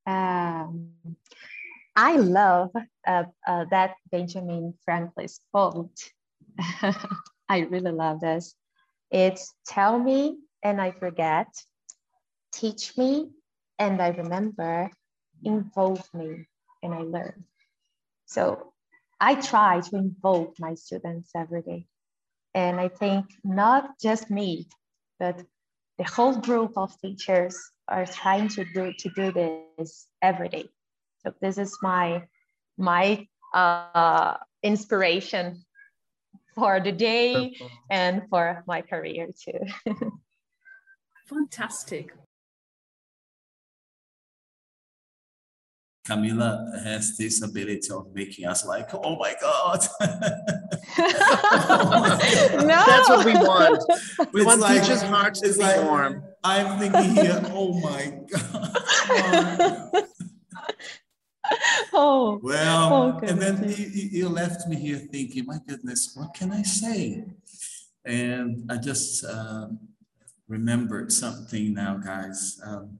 [0.07, 0.89] Um,
[1.95, 2.71] I love
[3.05, 5.99] uh, uh, that Benjamin Franklin's quote.
[7.47, 8.55] I really love this.
[9.11, 11.45] It's tell me and I forget,
[12.51, 13.29] teach me
[13.77, 14.89] and I remember,
[15.43, 16.47] involve me
[16.81, 17.43] and I learn.
[18.25, 18.70] So
[19.21, 21.85] I try to involve my students every day.
[22.55, 24.67] And I think not just me,
[25.19, 25.43] but
[25.99, 27.55] the whole group of teachers
[27.87, 30.65] are trying to do to do this every day.
[31.19, 32.23] So this is my
[32.77, 35.65] my uh, inspiration
[36.55, 37.53] for the day
[37.91, 39.59] and for my career too.
[41.27, 42.11] Fantastic.
[46.07, 49.79] Camila has this ability of making us like, oh my God.
[50.01, 50.07] oh
[51.99, 52.65] my God.
[52.65, 52.83] No.
[52.87, 53.83] That's what we want.
[54.33, 56.23] We It's want like- teachers' hearts to like- warm.
[56.43, 58.73] I'm thinking here, oh my God.
[61.93, 63.85] oh, Well, Oh, and then you
[64.19, 67.25] you left me here thinking, my goodness, what can I say?
[68.05, 69.77] And I just um,
[70.47, 72.59] remembered something now, guys.
[72.65, 72.97] Um,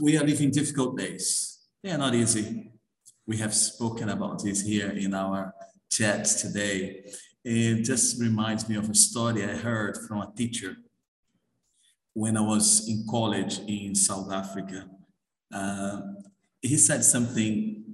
[0.00, 1.58] we are living difficult days.
[1.82, 2.70] They are not easy.
[3.26, 5.54] We have spoken about this here in our
[5.90, 7.04] chat today.
[7.44, 10.76] It just reminds me of a story I heard from a teacher
[12.14, 14.88] when I was in college in South Africa.
[15.52, 16.00] Uh,
[16.60, 17.84] he said something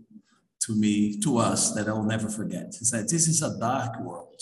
[0.60, 2.74] to me, to us, that I will never forget.
[2.78, 4.40] He said, This is a dark world.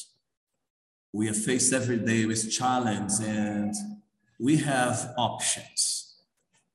[1.13, 3.75] We are faced every day with challenge and
[4.39, 6.02] we have options.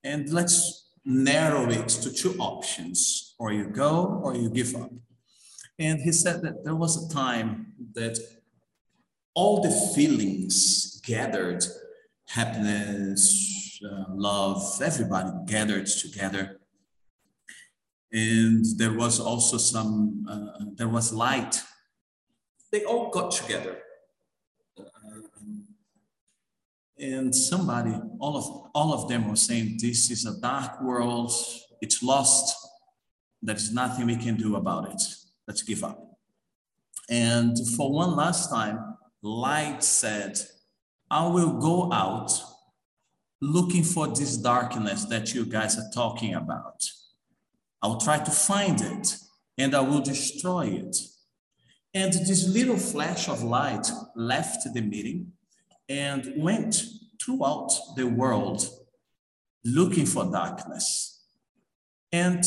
[0.08, 3.34] And let's narrow it to two options.
[3.38, 4.90] Or you go or you give up.
[5.78, 7.48] And he said that there was a time
[7.94, 8.18] that
[9.34, 11.62] all the feelings gathered
[12.26, 16.58] happiness, uh, love, everybody gathered together.
[18.10, 21.54] And there was also some uh, there was light.
[22.72, 23.76] They all got together
[24.78, 25.66] Um,
[27.00, 31.32] and somebody all of all of them were saying this is a dark world.
[31.80, 32.56] It's lost.
[33.40, 35.02] There's nothing we can do about it.
[35.46, 36.18] Let's give up.
[37.08, 40.38] And for one last time light said
[41.10, 42.30] i will go out
[43.40, 46.84] looking for this darkness that you guys are talking about.
[47.80, 49.16] I'll try to find it
[49.56, 50.96] and I will destroy it.
[51.94, 55.32] And this little flash of light left the meeting
[55.88, 56.82] and went
[57.22, 58.68] throughout the world
[59.64, 61.24] looking for darkness.
[62.12, 62.44] And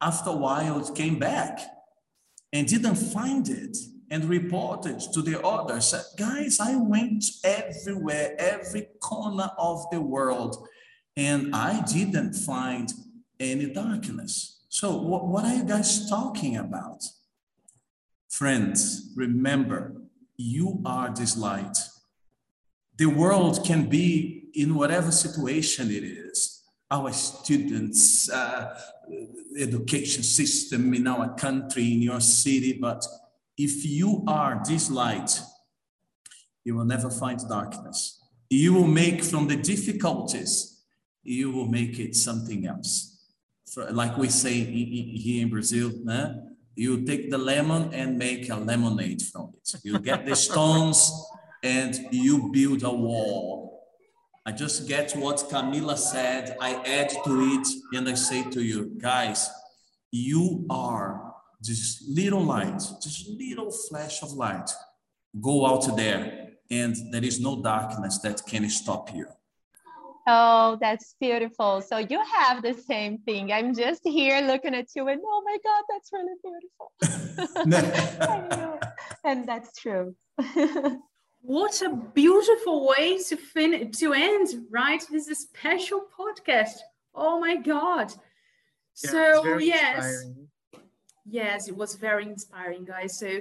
[0.00, 1.60] after a while, it came back
[2.52, 3.76] and didn't find it
[4.10, 10.66] and reported to the others Guys, I went everywhere, every corner of the world,
[11.16, 12.92] and I didn't find
[13.40, 14.64] any darkness.
[14.68, 17.02] So, what are you guys talking about?
[18.28, 19.94] Friends, remember,
[20.36, 21.78] you are this light.
[22.98, 26.62] The world can be in whatever situation it is.
[26.90, 28.78] Our students, uh,
[29.58, 33.04] education system in our country, in your city, but
[33.58, 35.40] if you are this light,
[36.64, 38.20] you will never find darkness.
[38.50, 40.82] You will make from the difficulties,
[41.22, 43.16] you will make it something else
[43.76, 46.42] for- like we say here in Brazil, né?
[46.76, 49.80] you take the lemon and make a lemonade from it.
[49.82, 51.10] You get the stones
[51.62, 53.84] and you build a wall.
[54.44, 58.92] I just get what Camila said, I add to it, and I say to you,
[58.98, 59.50] guys,
[60.12, 64.70] you are this little light, this little flash of light.
[65.40, 69.26] Go out there, and there is no darkness that can stop you.
[70.28, 71.80] Oh, that's beautiful.
[71.80, 73.52] So you have the same thing.
[73.52, 76.90] I'm just here looking at you and oh my God, that's really beautiful.
[79.24, 80.14] And that's true.
[81.46, 85.02] what a beautiful way to fin to end, right?
[85.10, 86.78] This is a special podcast.
[87.14, 88.12] Oh my God.
[89.04, 89.96] Yeah, so yes.
[89.96, 90.48] inspiring.
[91.24, 93.18] Yes, it was very inspiring, guys.
[93.18, 93.40] So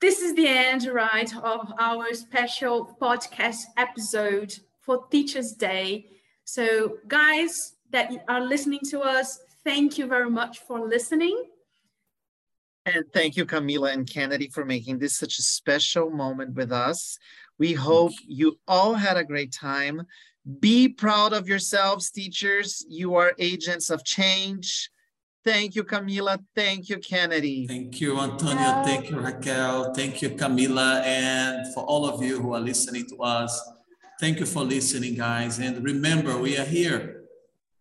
[0.00, 6.06] this is the end, right, of our special podcast episode for Teachers Day.
[6.44, 11.42] So, guys that are listening to us, thank you very much for listening.
[12.86, 17.18] And thank you, Camila and Kennedy, for making this such a special moment with us.
[17.58, 20.02] We hope you all had a great time.
[20.60, 22.84] Be proud of yourselves, teachers.
[22.88, 24.90] You are agents of change.
[25.44, 26.38] Thank you, Camila.
[26.54, 27.66] Thank you, Kennedy.
[27.66, 28.82] Thank you, Antonio.
[28.84, 29.94] Thank you, Raquel.
[29.94, 31.02] Thank you, Camila.
[31.04, 33.58] And for all of you who are listening to us,
[34.20, 35.58] thank you for listening, guys.
[35.58, 37.23] And remember, we are here.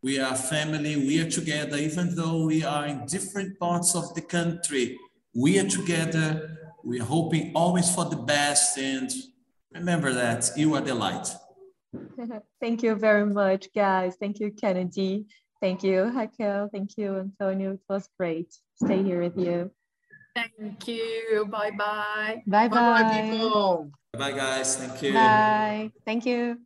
[0.04, 0.98] We are family.
[0.98, 5.00] We are together, even though we are in different parts of the country.
[5.34, 6.58] We are together.
[6.84, 8.78] We are hoping always for the best.
[8.78, 9.10] And
[9.74, 11.30] remember that you are the light.
[12.60, 14.18] Thank you very much, guys.
[14.20, 15.26] Thank you, Kennedy.
[15.62, 16.70] Thank you, Raquel.
[16.70, 17.74] Thank you, Antonio.
[17.74, 18.54] It was great.
[18.84, 19.72] Stay here with you.
[20.36, 21.48] Thank you.
[21.50, 22.44] Bye bye.
[22.46, 23.30] Bye Bye, bye.
[23.32, 23.92] people.
[24.12, 24.76] Bye, guys.
[24.76, 25.14] Thank you.
[25.14, 25.92] Bye.
[26.06, 26.60] Thank you.